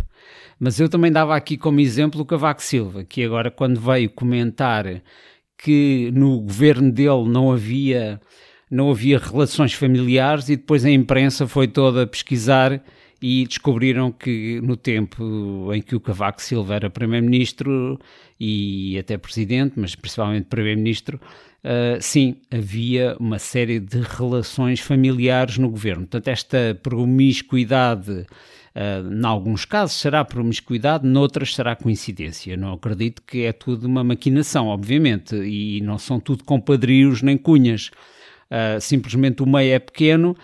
mas 0.59 0.79
eu 0.79 0.89
também 0.89 1.11
dava 1.11 1.35
aqui 1.35 1.55
como 1.55 1.79
exemplo 1.79 2.21
o 2.21 2.25
Cavaco 2.25 2.63
Silva, 2.63 3.03
que 3.03 3.23
agora, 3.23 3.51
quando 3.51 3.79
veio 3.79 4.09
comentar 4.09 5.03
que 5.55 6.11
no 6.15 6.41
governo 6.41 6.91
dele 6.91 7.27
não 7.27 7.51
havia, 7.51 8.19
não 8.69 8.89
havia 8.89 9.19
relações 9.19 9.73
familiares 9.73 10.49
e 10.49 10.55
depois 10.55 10.83
a 10.83 10.89
imprensa 10.89 11.47
foi 11.47 11.67
toda 11.67 12.07
pesquisar 12.07 12.81
e 13.21 13.45
descobriram 13.45 14.11
que 14.11 14.59
no 14.61 14.75
tempo 14.75 15.71
em 15.71 15.81
que 15.81 15.95
o 15.95 15.99
Cavaco 15.99 16.41
Silva 16.41 16.73
era 16.73 16.89
primeiro-ministro 16.89 17.99
e 18.43 18.97
até 18.97 19.19
presidente, 19.19 19.73
mas 19.75 19.93
principalmente 19.93 20.45
primeiro-ministro, 20.45 21.21
uh, 21.63 22.01
sim, 22.01 22.37
havia 22.49 23.15
uma 23.19 23.37
série 23.37 23.79
de 23.79 24.01
relações 24.01 24.79
familiares 24.79 25.59
no 25.59 25.69
governo. 25.69 26.07
Portanto, 26.07 26.27
esta 26.27 26.79
promiscuidade 26.81 28.25
Uh, 28.73 29.13
em 29.13 29.25
alguns 29.25 29.65
casos 29.65 29.97
será 29.97 30.23
promiscuidade, 30.23 31.05
noutras 31.05 31.53
será 31.53 31.75
coincidência. 31.75 32.55
Não 32.55 32.71
acredito 32.71 33.21
que 33.21 33.43
é 33.43 33.51
tudo 33.51 33.85
uma 33.85 34.01
maquinação, 34.01 34.67
obviamente, 34.67 35.35
e 35.35 35.81
não 35.81 35.97
são 35.97 36.21
tudo 36.21 36.45
compadrios 36.45 37.21
nem 37.21 37.37
cunhas. 37.37 37.91
Uh, 38.49 38.79
simplesmente 38.79 39.43
o 39.43 39.45
meio 39.45 39.73
é 39.73 39.77
pequeno 39.77 40.37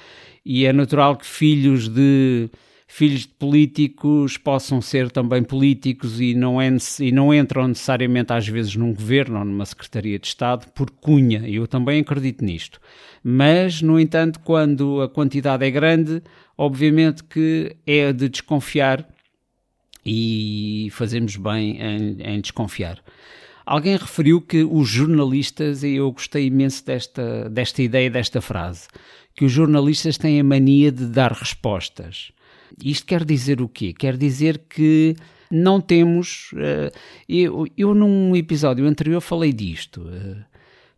e 0.46 0.66
é 0.66 0.74
natural 0.74 1.16
que 1.16 1.26
filhos 1.26 1.88
de 1.88 2.50
filhos 2.88 3.22
de 3.22 3.28
políticos 3.28 4.38
possam 4.38 4.82
ser 4.82 5.12
também 5.12 5.44
políticos 5.44 6.22
e 6.22 6.34
não, 6.34 6.60
é, 6.60 6.70
e 7.00 7.12
não 7.12 7.34
entram 7.34 7.68
necessariamente 7.68 8.32
às 8.32 8.48
vezes 8.48 8.76
num 8.76 8.94
governo 8.94 9.40
ou 9.40 9.46
numa 9.46 9.66
secretaria 9.66 10.18
de 10.18 10.28
Estado 10.28 10.72
por 10.72 10.90
cunha. 10.90 11.48
Eu 11.48 11.68
também 11.68 12.00
acredito 12.00 12.44
nisto. 12.44 12.80
Mas, 13.22 13.82
no 13.82 14.00
entanto, 14.00 14.40
quando 14.40 15.02
a 15.02 15.10
quantidade 15.10 15.66
é 15.66 15.70
grande, 15.70 16.24
obviamente 16.58 17.24
que 17.26 17.76
é 17.86 18.14
de 18.14 18.30
desconfiar 18.30 19.08
e 20.06 20.88
fazemos 20.92 21.36
bem 21.36 21.82
em, 21.82 22.22
em 22.22 22.40
desconfiar. 22.40 23.04
Alguém 23.66 23.98
referiu 23.98 24.40
que 24.40 24.64
os 24.64 24.88
jornalistas, 24.88 25.84
e 25.84 25.96
eu 25.96 26.10
gostei 26.14 26.46
imenso 26.46 26.86
desta, 26.86 27.50
desta 27.50 27.84
ideia, 27.84 28.10
desta 28.10 28.40
frase, 28.40 28.88
que 29.36 29.44
os 29.44 29.52
jornalistas 29.52 30.18
têm 30.18 30.40
a 30.40 30.44
mania 30.44 30.90
de 30.90 31.06
dar 31.06 31.34
respostas. 31.34 32.32
Isto 32.84 33.06
quer 33.06 33.24
dizer 33.24 33.62
o 33.62 33.68
quê? 33.68 33.94
Quer 33.94 34.18
dizer 34.18 34.64
que 34.70 35.16
não 35.52 35.80
temos. 35.80 36.52
Uh, 36.54 36.92
eu, 37.28 37.68
eu, 37.78 37.94
num 37.94 38.36
episódio 38.36 38.86
anterior, 38.86 39.22
falei 39.22 39.54
disto, 39.54 40.02
uh, 40.02 40.38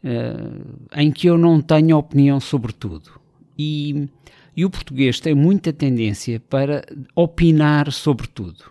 uh, 0.03 0.79
em 0.95 1.11
que 1.11 1.27
eu 1.27 1.37
não 1.37 1.61
tenho 1.61 1.97
opinião 1.97 2.39
sobre 2.39 2.73
tudo. 2.73 3.19
E, 3.57 4.07
e 4.55 4.65
o 4.65 4.69
português 4.69 5.19
tem 5.19 5.35
muita 5.35 5.71
tendência 5.71 6.39
para 6.39 6.85
opinar 7.15 7.91
sobre 7.91 8.27
tudo. 8.27 8.65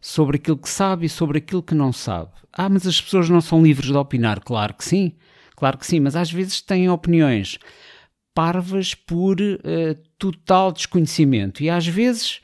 Sobre 0.00 0.36
aquilo 0.36 0.58
que 0.58 0.68
sabe 0.68 1.06
e 1.06 1.08
sobre 1.08 1.38
aquilo 1.38 1.62
que 1.62 1.74
não 1.74 1.92
sabe. 1.92 2.30
Ah, 2.52 2.68
mas 2.68 2.86
as 2.86 3.00
pessoas 3.00 3.28
não 3.30 3.40
são 3.40 3.62
livres 3.62 3.88
de 3.88 3.96
opinar. 3.96 4.40
Claro 4.40 4.74
que 4.74 4.84
sim, 4.84 5.12
claro 5.56 5.78
que 5.78 5.86
sim, 5.86 5.98
mas 5.98 6.14
às 6.14 6.30
vezes 6.30 6.60
têm 6.60 6.90
opiniões 6.90 7.58
parvas 8.34 8.94
por 8.94 9.40
uh, 9.40 9.94
total 10.18 10.72
desconhecimento. 10.72 11.62
E 11.62 11.70
às 11.70 11.86
vezes 11.86 12.40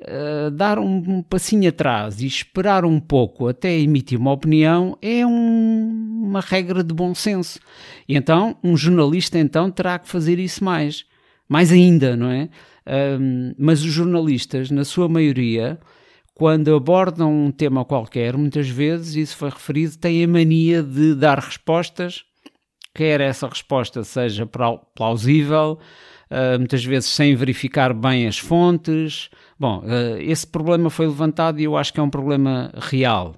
uh, 0.00 0.50
dar 0.50 0.78
um, 0.78 1.22
passinho 1.22 1.68
atrás 1.68 2.20
e 2.20 2.26
esperar 2.26 2.84
um 2.84 3.00
pouco 3.00 3.48
até 3.48 3.76
emitir 3.78 4.18
uma 4.18 4.32
opinião 4.32 4.96
é 5.00 5.26
um, 5.26 6.22
uma 6.24 6.40
regra 6.40 6.84
de 6.84 6.92
bom 6.92 7.14
senso. 7.14 7.58
E 8.06 8.16
então, 8.16 8.56
um 8.62 8.76
jornalista 8.76 9.38
então 9.38 9.70
terá 9.70 9.98
que 9.98 10.08
fazer 10.08 10.38
isso 10.38 10.62
mais. 10.62 11.04
Mais 11.48 11.72
ainda, 11.72 12.16
não 12.16 12.30
é? 12.30 12.48
Mas 13.58 13.84
os 13.84 13.92
jornalistas, 13.92 14.70
na 14.70 14.84
sua 14.84 15.06
maioria, 15.06 15.78
quando 16.34 16.74
abordam 16.74 17.46
um 17.46 17.50
tema 17.50 17.84
qualquer, 17.84 18.36
muitas 18.36 18.68
vezes, 18.68 19.14
isso 19.14 19.36
foi 19.36 19.50
referido, 19.50 19.98
têm 19.98 20.24
a 20.24 20.28
mania 20.28 20.82
de 20.82 21.14
dar 21.14 21.38
respostas, 21.38 22.24
quer 22.94 23.20
essa 23.20 23.48
resposta 23.48 24.04
seja 24.04 24.48
plausível, 24.94 25.78
uh, 26.30 26.58
muitas 26.58 26.84
vezes 26.84 27.10
sem 27.10 27.34
verificar 27.34 27.94
bem 27.94 28.26
as 28.26 28.38
fontes. 28.38 29.30
Bom, 29.58 29.80
uh, 29.80 30.20
esse 30.20 30.46
problema 30.46 30.90
foi 30.90 31.06
levantado 31.06 31.60
e 31.60 31.64
eu 31.64 31.76
acho 31.76 31.92
que 31.92 32.00
é 32.00 32.02
um 32.02 32.10
problema 32.10 32.72
real. 32.76 33.34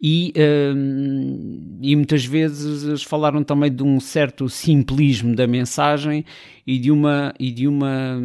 E, 0.00 0.32
uh, 0.36 1.78
e 1.80 1.96
muitas 1.96 2.24
vezes 2.24 3.02
falaram 3.02 3.42
também 3.42 3.74
de 3.74 3.82
um 3.82 3.98
certo 3.98 4.48
simplismo 4.48 5.34
da 5.34 5.46
mensagem 5.46 6.24
e 6.66 6.78
de 6.78 6.90
uma 6.90 7.32
e 7.40 7.50
de 7.50 7.66
uma 7.66 8.20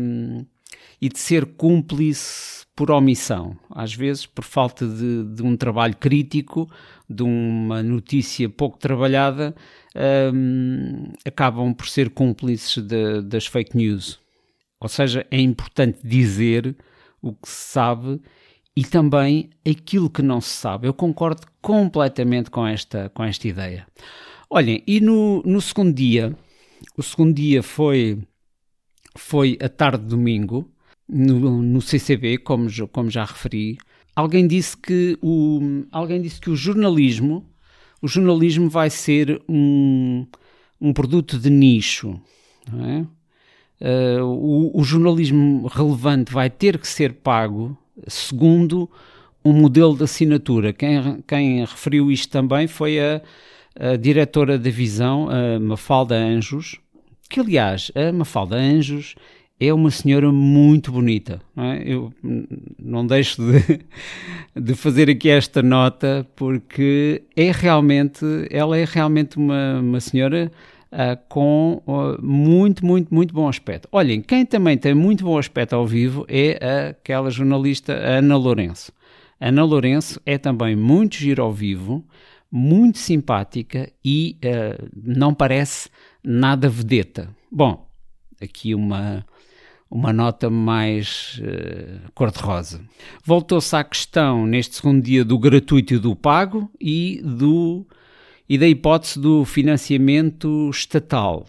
e 1.01 1.09
de 1.09 1.19
ser 1.19 1.45
cúmplice 1.45 2.65
por 2.75 2.89
omissão, 2.91 3.57
às 3.69 3.93
vezes 3.93 4.25
por 4.25 4.43
falta 4.43 4.87
de, 4.87 5.23
de 5.25 5.43
um 5.43 5.55
trabalho 5.57 5.95
crítico, 5.95 6.69
de 7.09 7.23
uma 7.23 7.83
notícia 7.83 8.49
pouco 8.49 8.77
trabalhada, 8.77 9.53
um, 10.33 11.11
acabam 11.25 11.73
por 11.73 11.87
ser 11.87 12.09
cúmplices 12.09 12.81
de, 12.83 13.21
das 13.21 13.45
fake 13.45 13.75
news. 13.75 14.19
Ou 14.79 14.87
seja, 14.87 15.25
é 15.29 15.39
importante 15.39 15.99
dizer 16.03 16.75
o 17.21 17.33
que 17.33 17.47
se 17.47 17.71
sabe 17.71 18.19
e 18.75 18.83
também 18.83 19.49
aquilo 19.67 20.09
que 20.09 20.21
não 20.21 20.41
se 20.41 20.49
sabe. 20.49 20.87
Eu 20.87 20.93
concordo 20.93 21.41
completamente 21.61 22.49
com 22.49 22.65
esta, 22.65 23.09
com 23.09 23.23
esta 23.23 23.47
ideia. 23.47 23.85
Olhem, 24.49 24.83
e 24.87 24.99
no, 24.99 25.41
no 25.43 25.61
segundo 25.61 25.93
dia, 25.93 26.35
o 26.97 27.03
segundo 27.03 27.33
dia 27.33 27.61
foi, 27.61 28.19
foi 29.15 29.57
a 29.61 29.69
tarde 29.69 30.03
de 30.03 30.09
domingo, 30.09 30.69
no, 31.07 31.61
no 31.61 31.81
CCB, 31.81 32.39
como, 32.39 32.67
como 32.89 33.09
já 33.09 33.25
referi. 33.25 33.77
Alguém 34.15 34.47
disse 34.47 34.77
que 34.77 35.17
o, 35.21 35.85
alguém 35.91 36.21
disse 36.21 36.39
que 36.39 36.49
o 36.49 36.55
jornalismo, 36.55 37.45
o 38.01 38.07
jornalismo 38.07 38.69
vai 38.69 38.89
ser 38.89 39.41
um, 39.47 40.25
um 40.79 40.93
produto 40.93 41.37
de 41.37 41.49
nicho. 41.49 42.19
É? 42.87 43.05
Uh, 43.83 44.23
o, 44.23 44.79
o 44.79 44.83
jornalismo 44.83 45.67
relevante 45.67 46.31
vai 46.31 46.49
ter 46.49 46.77
que 46.77 46.87
ser 46.87 47.13
pago 47.13 47.77
segundo 48.07 48.89
um 49.43 49.53
modelo 49.53 49.95
de 49.95 50.03
assinatura. 50.03 50.71
Quem, 50.71 51.21
quem 51.27 51.61
referiu 51.61 52.11
isto 52.11 52.29
também 52.31 52.67
foi 52.67 52.99
a, 52.99 53.21
a 53.75 53.95
diretora 53.95 54.57
da 54.57 54.69
Visão, 54.69 55.27
a 55.29 55.59
Mafalda 55.59 56.15
Anjos, 56.15 56.79
que 57.31 57.39
aliás, 57.39 57.91
a 57.95 58.11
Mafalda 58.11 58.57
Anjos 58.57 59.15
é 59.59 59.71
uma 59.73 59.89
senhora 59.89 60.31
muito 60.31 60.91
bonita. 60.91 61.39
Não 61.55 61.63
é? 61.63 61.83
Eu 61.85 62.13
não 62.77 63.05
deixo 63.05 63.41
de, 63.41 63.79
de, 64.59 64.75
fazer 64.75 65.09
aqui 65.09 65.29
esta 65.29 65.61
nota 65.61 66.27
porque 66.35 67.23
é 67.35 67.51
realmente, 67.51 68.25
ela 68.49 68.77
é 68.77 68.83
realmente 68.85 69.37
uma, 69.37 69.79
uma 69.79 69.99
senhora 69.99 70.51
uh, 70.91 71.17
com 71.29 71.81
uh, 71.85 72.19
muito, 72.21 72.85
muito, 72.85 73.13
muito 73.13 73.33
bom 73.33 73.47
aspecto. 73.47 73.87
Olhem, 73.91 74.21
quem 74.21 74.45
também 74.45 74.77
tem 74.77 74.93
muito 74.93 75.23
bom 75.23 75.37
aspecto 75.37 75.73
ao 75.73 75.87
vivo 75.87 76.25
é 76.27 76.89
aquela 76.89 77.29
jornalista 77.29 77.93
Ana 77.93 78.35
Lourenço. 78.35 78.91
Ana 79.39 79.63
Lourenço 79.63 80.19
é 80.25 80.37
também 80.37 80.75
muito 80.75 81.15
giro 81.15 81.41
ao 81.43 81.53
vivo, 81.53 82.03
muito 82.51 82.97
simpática 82.97 83.89
e 84.03 84.37
uh, 84.43 84.89
não 84.95 85.33
parece 85.33 85.87
nada 86.23 86.69
vedeta. 86.69 87.29
Bom, 87.51 87.87
aqui 88.41 88.73
uma, 88.73 89.25
uma 89.89 90.13
nota 90.13 90.49
mais 90.49 91.39
uh, 91.39 92.11
cor-de-rosa. 92.13 92.81
Voltou-se 93.23 93.75
à 93.75 93.83
questão 93.83 94.45
neste 94.45 94.75
segundo 94.75 95.03
dia 95.03 95.25
do 95.25 95.37
gratuito 95.37 95.93
e 95.93 95.99
do 95.99 96.15
pago 96.15 96.71
e 96.79 97.21
do 97.23 97.85
e 98.47 98.57
da 98.57 98.67
hipótese 98.67 99.17
do 99.17 99.45
financiamento 99.45 100.69
estatal. 100.69 101.45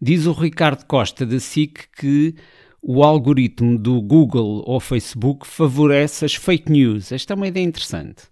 Diz 0.00 0.26
o 0.26 0.32
Ricardo 0.32 0.84
Costa 0.86 1.24
da 1.24 1.38
SIC 1.38 1.84
que 1.96 2.34
o 2.82 3.04
algoritmo 3.04 3.78
do 3.78 4.02
Google 4.02 4.64
ou 4.66 4.80
Facebook 4.80 5.46
favorece 5.46 6.24
as 6.24 6.34
fake 6.34 6.70
news. 6.70 7.12
Esta 7.12 7.34
é 7.34 7.36
uma 7.36 7.46
ideia 7.46 7.64
interessante. 7.64 8.24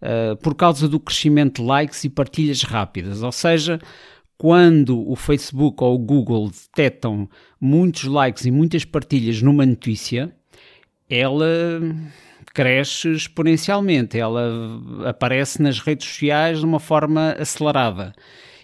Uh, 0.00 0.34
por 0.36 0.54
causa 0.54 0.88
do 0.88 0.98
crescimento 0.98 1.60
de 1.60 1.68
likes 1.68 2.02
e 2.04 2.08
partilhas 2.08 2.62
rápidas. 2.62 3.22
Ou 3.22 3.30
seja, 3.30 3.78
quando 4.42 5.08
o 5.08 5.14
Facebook 5.14 5.84
ou 5.84 5.94
o 5.94 5.98
Google 5.98 6.50
detectam 6.50 7.28
muitos 7.60 8.02
likes 8.02 8.44
e 8.44 8.50
muitas 8.50 8.84
partilhas 8.84 9.40
numa 9.40 9.64
notícia, 9.64 10.34
ela 11.08 11.46
cresce 12.52 13.12
exponencialmente, 13.12 14.18
ela 14.18 14.50
aparece 15.06 15.62
nas 15.62 15.78
redes 15.78 16.08
sociais 16.08 16.58
de 16.58 16.64
uma 16.64 16.80
forma 16.80 17.36
acelerada. 17.38 18.12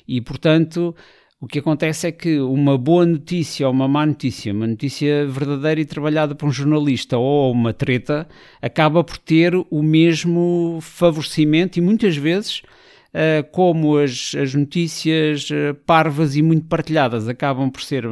E, 0.09 0.21
portanto, 0.21 0.97
o 1.41 1.47
que 1.47 1.61
acontece 1.61 2.09
é 2.09 2.11
que 2.11 2.41
uma 2.41 2.77
boa 2.77 3.07
notícia 3.07 3.65
ou 3.65 3.73
uma 3.73 3.87
má 3.87 4.05
notícia, 4.05 4.53
uma 4.53 4.67
notícia 4.67 5.29
verdadeira 5.29 5.81
e 5.81 5.85
trabalhada 5.85 6.35
por 6.35 6.49
um 6.49 6.53
jornalista 6.53 7.17
ou 7.17 7.53
uma 7.53 7.73
treta, 7.73 8.27
acaba 8.61 9.05
por 9.05 9.17
ter 9.17 9.55
o 9.55 9.81
mesmo 9.81 10.81
favorecimento 10.83 11.79
e 11.79 11.83
muitas 11.83 12.17
vezes 12.17 12.63
como 13.53 13.97
as, 13.97 14.35
as 14.35 14.55
notícias 14.55 15.49
uh, 15.51 15.75
parvas 15.87 16.37
e 16.37 16.43
muito 16.43 16.67
partilhadas 16.67 17.27
acabam 17.27 17.71
por 17.71 17.83
ser 17.83 18.05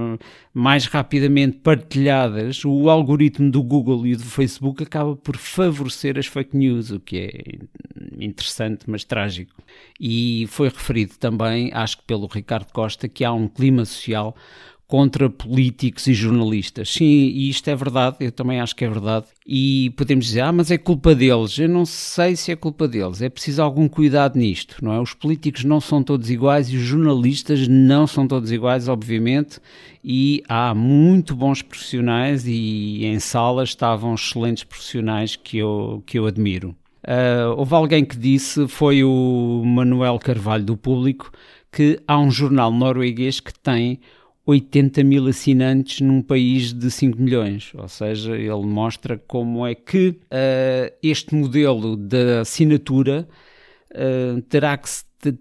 mais 0.54 0.86
rapidamente 0.86 1.58
partilhadas, 1.58 2.64
o 2.64 2.88
algoritmo 2.88 3.50
do 3.50 3.62
Google 3.62 4.06
e 4.06 4.16
do 4.16 4.24
Facebook 4.24 4.82
acaba 4.82 5.14
por 5.14 5.36
favorecer 5.36 6.18
as 6.18 6.26
fake 6.26 6.56
news, 6.56 6.90
o 6.90 6.98
que 6.98 7.18
é 7.18 8.24
interessante, 8.24 8.88
mas 8.88 9.04
trágico. 9.04 9.54
E 10.00 10.46
foi 10.48 10.68
referido 10.68 11.12
também, 11.18 11.70
acho 11.74 11.98
que 11.98 12.04
pelo 12.04 12.26
Ricardo 12.26 12.72
Costa, 12.72 13.06
que 13.06 13.24
há 13.24 13.32
um 13.32 13.48
clima 13.48 13.84
social 13.84 14.34
contra 14.86 15.28
políticos 15.28 16.06
e 16.06 16.14
jornalistas. 16.14 16.90
Sim, 16.90 17.04
e 17.04 17.48
isto 17.48 17.68
é 17.68 17.74
verdade, 17.74 18.16
eu 18.20 18.30
também 18.30 18.60
acho 18.60 18.74
que 18.74 18.84
é 18.84 18.88
verdade. 18.88 19.26
E 19.44 19.90
podemos 19.96 20.26
dizer, 20.26 20.42
ah, 20.42 20.52
mas 20.52 20.70
é 20.70 20.78
culpa 20.78 21.14
deles. 21.14 21.58
Eu 21.58 21.68
não 21.68 21.84
sei 21.84 22.36
se 22.36 22.52
é 22.52 22.56
culpa 22.56 22.86
deles. 22.86 23.20
É 23.20 23.28
preciso 23.28 23.62
algum 23.62 23.88
cuidado 23.88 24.38
nisto, 24.38 24.76
não 24.80 24.92
é? 24.92 25.00
Os 25.00 25.12
políticos 25.12 25.64
não 25.64 25.80
são 25.80 26.02
todos 26.02 26.30
iguais 26.30 26.68
e 26.70 26.76
os 26.76 26.82
jornalistas 26.82 27.66
não 27.66 28.06
são 28.06 28.28
todos 28.28 28.52
iguais, 28.52 28.86
obviamente. 28.86 29.58
E 30.04 30.42
há 30.48 30.72
muito 30.72 31.34
bons 31.34 31.62
profissionais 31.62 32.46
e 32.46 33.04
em 33.04 33.18
salas 33.18 33.70
estavam 33.70 34.14
excelentes 34.14 34.62
profissionais 34.62 35.34
que 35.34 35.58
eu, 35.58 36.02
que 36.06 36.16
eu 36.18 36.26
admiro. 36.26 36.76
Uh, 37.06 37.54
houve 37.56 37.74
alguém 37.74 38.04
que 38.04 38.16
disse, 38.16 38.66
foi 38.66 39.04
o 39.04 39.62
Manuel 39.64 40.18
Carvalho 40.18 40.64
do 40.64 40.76
Público, 40.76 41.30
que 41.70 42.00
há 42.06 42.18
um 42.18 42.30
jornal 42.30 42.72
norueguês 42.72 43.38
que 43.38 43.52
tem 43.52 44.00
80 44.46 45.02
mil 45.02 45.26
assinantes 45.26 46.00
num 46.00 46.22
país 46.22 46.72
de 46.72 46.88
5 46.88 47.20
milhões. 47.20 47.72
Ou 47.74 47.88
seja, 47.88 48.36
ele 48.36 48.64
mostra 48.64 49.18
como 49.26 49.66
é 49.66 49.74
que 49.74 50.10
uh, 50.10 50.96
este 51.02 51.34
modelo 51.34 51.96
da 51.96 52.42
assinatura 52.42 53.28
uh, 53.90 54.40
terá 54.42 54.78
que 54.78 54.88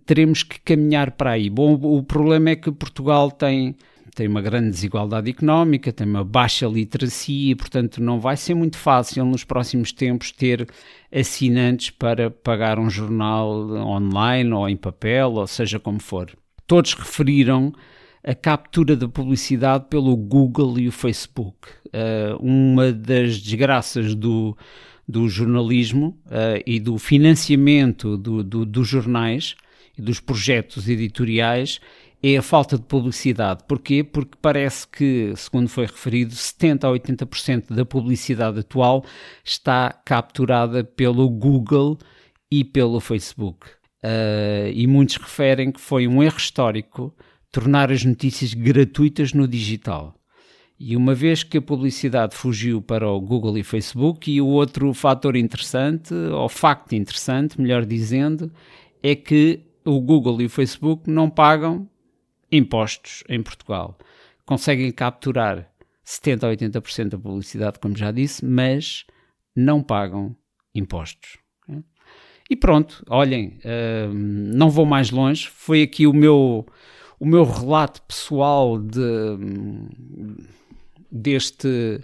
teremos 0.05 0.41
que 0.41 0.59
caminhar 0.59 1.11
para 1.11 1.31
aí. 1.31 1.49
Bom, 1.51 1.73
o 1.75 2.01
problema 2.01 2.49
é 2.49 2.55
que 2.55 2.71
Portugal 2.71 3.29
tem 3.29 3.75
tem 4.15 4.29
uma 4.29 4.41
grande 4.41 4.69
desigualdade 4.69 5.29
económica, 5.29 5.91
tem 5.91 6.07
uma 6.07 6.23
baixa 6.23 6.65
literacia 6.65 7.51
e, 7.51 7.55
portanto, 7.55 8.01
não 8.01 8.17
vai 8.17 8.37
ser 8.37 8.53
muito 8.53 8.77
fácil 8.77 9.25
nos 9.25 9.43
próximos 9.43 9.91
tempos 9.91 10.31
ter 10.31 10.65
assinantes 11.13 11.89
para 11.89 12.31
pagar 12.31 12.79
um 12.79 12.89
jornal 12.89 13.51
online 13.71 14.53
ou 14.53 14.69
em 14.69 14.77
papel, 14.77 15.33
ou 15.33 15.45
seja 15.45 15.81
como 15.81 15.99
for. 15.99 16.31
Todos 16.65 16.93
referiram 16.93 17.73
a 18.25 18.33
captura 18.33 18.95
da 18.95 19.07
publicidade 19.07 19.85
pelo 19.87 20.17
Google 20.17 20.79
e 20.79 20.87
o 20.87 20.91
Facebook. 20.91 21.69
Uh, 21.87 22.35
uma 22.41 22.91
das 22.91 23.39
desgraças 23.39 24.15
do, 24.15 24.57
do 25.07 25.29
jornalismo 25.29 26.19
uh, 26.25 26.61
e 26.65 26.79
do 26.79 26.97
financiamento 26.97 28.17
do, 28.17 28.43
do, 28.43 28.65
dos 28.65 28.87
jornais 28.87 29.55
e 29.95 30.01
dos 30.01 30.19
projetos 30.19 30.89
editoriais 30.89 31.79
é 32.23 32.35
a 32.35 32.41
falta 32.41 32.77
de 32.77 32.83
publicidade. 32.83 33.63
Porquê? 33.67 34.03
Porque 34.03 34.35
parece 34.41 34.87
que, 34.87 35.31
segundo 35.35 35.69
foi 35.69 35.85
referido, 35.85 36.33
70% 36.33 36.83
a 36.83 36.87
80% 36.87 37.75
da 37.75 37.85
publicidade 37.85 38.59
atual 38.59 39.05
está 39.43 39.91
capturada 40.03 40.83
pelo 40.83 41.29
Google 41.29 41.99
e 42.49 42.63
pelo 42.63 42.99
Facebook. 42.99 43.67
Uh, 44.03 44.71
e 44.73 44.87
muitos 44.87 45.17
referem 45.17 45.71
que 45.71 45.79
foi 45.79 46.07
um 46.07 46.23
erro 46.23 46.37
histórico 46.37 47.15
tornar 47.55 47.89
as 47.89 48.03
notícias 48.03 48.53
gratuitas 48.53 49.31
no 49.31 49.47
digital. 49.47 50.13
E 50.77 50.93
uma 50.97 51.15
vez 51.15 51.41
que 51.41 51.57
a 51.57 51.61
publicidade 51.61 52.35
fugiu 52.35 52.81
para 52.81 53.07
o 53.07 53.21
Google 53.21 53.57
e 53.57 53.63
Facebook, 53.63 54.29
e 54.29 54.41
o 54.41 54.47
outro 54.47 54.93
fator 54.93 55.37
interessante, 55.37 56.13
ou 56.13 56.49
facto 56.49 56.91
interessante, 56.91 57.61
melhor 57.61 57.85
dizendo, 57.85 58.51
é 59.01 59.15
que 59.15 59.61
o 59.85 60.01
Google 60.01 60.41
e 60.41 60.47
o 60.47 60.49
Facebook 60.49 61.09
não 61.09 61.29
pagam 61.29 61.89
impostos 62.51 63.23
em 63.29 63.41
Portugal. 63.41 63.97
Conseguem 64.45 64.91
capturar 64.91 65.71
70 66.03 66.45
a 66.45 66.53
80% 66.53 67.07
da 67.07 67.17
publicidade, 67.17 67.79
como 67.79 67.95
já 67.95 68.11
disse, 68.11 68.43
mas 68.43 69.05
não 69.55 69.81
pagam 69.81 70.35
impostos. 70.73 71.37
E 72.49 72.55
pronto, 72.55 73.03
olhem, 73.09 73.57
uh, 73.63 74.13
não 74.13 74.69
vou 74.69 74.85
mais 74.85 75.09
longe. 75.09 75.47
Foi 75.47 75.81
aqui 75.81 76.05
o 76.05 76.13
meu, 76.13 76.65
o 77.19 77.25
meu 77.25 77.43
relato 77.43 78.01
pessoal 78.03 78.77
de, 78.77 78.99
deste, 81.11 82.01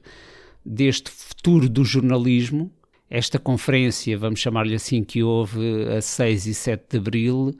deste 0.65 1.10
futuro 1.10 1.69
do 1.69 1.84
jornalismo. 1.84 2.71
Esta 3.10 3.38
conferência, 3.38 4.17
vamos 4.17 4.39
chamar-lhe 4.39 4.76
assim, 4.76 5.04
que 5.04 5.21
houve 5.21 5.86
a 5.97 6.02
6 6.02 6.47
e 6.47 6.54
7 6.54 6.84
de 6.91 6.97
abril 6.97 7.52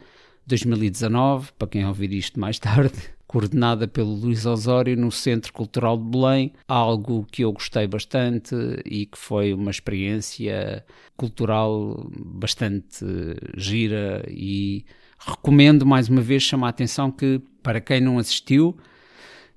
de 0.46 0.56
2019, 0.56 1.52
para 1.58 1.68
quem 1.68 1.86
ouvir 1.86 2.14
isto 2.14 2.40
mais 2.40 2.58
tarde, 2.58 2.94
coordenada 3.28 3.88
pelo 3.88 4.14
Luís 4.14 4.46
Osório 4.46 4.96
no 4.96 5.12
Centro 5.12 5.52
Cultural 5.52 5.98
de 5.98 6.04
Belém, 6.06 6.54
algo 6.68 7.26
que 7.30 7.44
eu 7.44 7.52
gostei 7.52 7.86
bastante 7.86 8.56
e 8.86 9.06
que 9.06 9.18
foi 9.18 9.54
uma 9.54 9.72
experiência 9.72 10.86
cultural 11.18 12.10
bastante 12.18 13.06
gira 13.56 14.24
e 14.30 14.86
recomendo 15.26 15.86
mais 15.86 16.10
uma 16.10 16.22
vez 16.22 16.44
chamar 16.44 16.68
a 16.68 16.70
atenção 16.72 17.12
que 17.12 17.42
para 17.62 17.80
quem 17.80 18.02
não 18.02 18.18
assistiu 18.18 18.78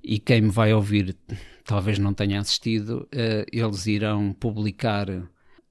e 0.03 0.19
quem 0.19 0.41
me 0.41 0.49
vai 0.49 0.73
ouvir 0.73 1.15
talvez 1.65 1.97
não 1.97 2.13
tenha 2.13 2.39
assistido, 2.39 3.07
uh, 3.11 3.45
eles 3.51 3.87
irão 3.87 4.33
publicar 4.33 5.07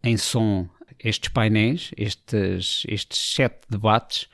em 0.03 0.17
som 0.17 0.69
estes 0.99 1.31
painéis, 1.31 1.91
estes, 1.97 2.85
estes 2.89 3.35
sete 3.35 3.61
debates 3.71 4.29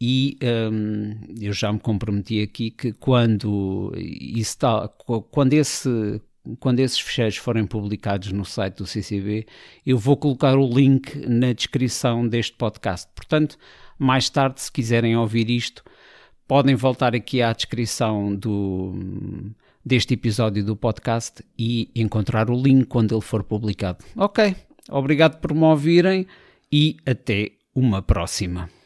e 0.00 0.38
um, 0.72 1.18
eu 1.40 1.52
já 1.52 1.72
me 1.72 1.80
comprometi 1.80 2.40
aqui 2.40 2.70
que 2.70 2.92
quando 2.92 3.92
isso 3.96 4.56
quando 5.30 5.54
esse 5.54 6.20
quando 6.60 6.80
esses 6.80 6.98
fecheiros 6.98 7.36
forem 7.36 7.66
publicados 7.66 8.32
no 8.32 8.44
site 8.44 8.76
do 8.76 8.86
CCB, 8.86 9.46
eu 9.84 9.98
vou 9.98 10.16
colocar 10.16 10.56
o 10.56 10.68
link 10.68 11.16
na 11.26 11.52
descrição 11.52 12.26
deste 12.26 12.52
podcast. 12.56 13.08
Portanto, 13.14 13.58
mais 13.98 14.30
tarde, 14.30 14.60
se 14.60 14.70
quiserem 14.70 15.16
ouvir 15.16 15.50
isto, 15.50 15.82
podem 16.46 16.74
voltar 16.74 17.14
aqui 17.14 17.42
à 17.42 17.52
descrição 17.52 18.34
do, 18.34 18.94
deste 19.84 20.14
episódio 20.14 20.64
do 20.64 20.76
podcast 20.76 21.44
e 21.58 21.90
encontrar 21.94 22.50
o 22.50 22.60
link 22.60 22.86
quando 22.86 23.14
ele 23.14 23.22
for 23.22 23.42
publicado. 23.42 24.04
Ok, 24.16 24.54
obrigado 24.88 25.40
por 25.40 25.54
me 25.54 25.64
ouvirem 25.64 26.26
e 26.72 26.96
até 27.06 27.52
uma 27.74 28.02
próxima. 28.02 28.77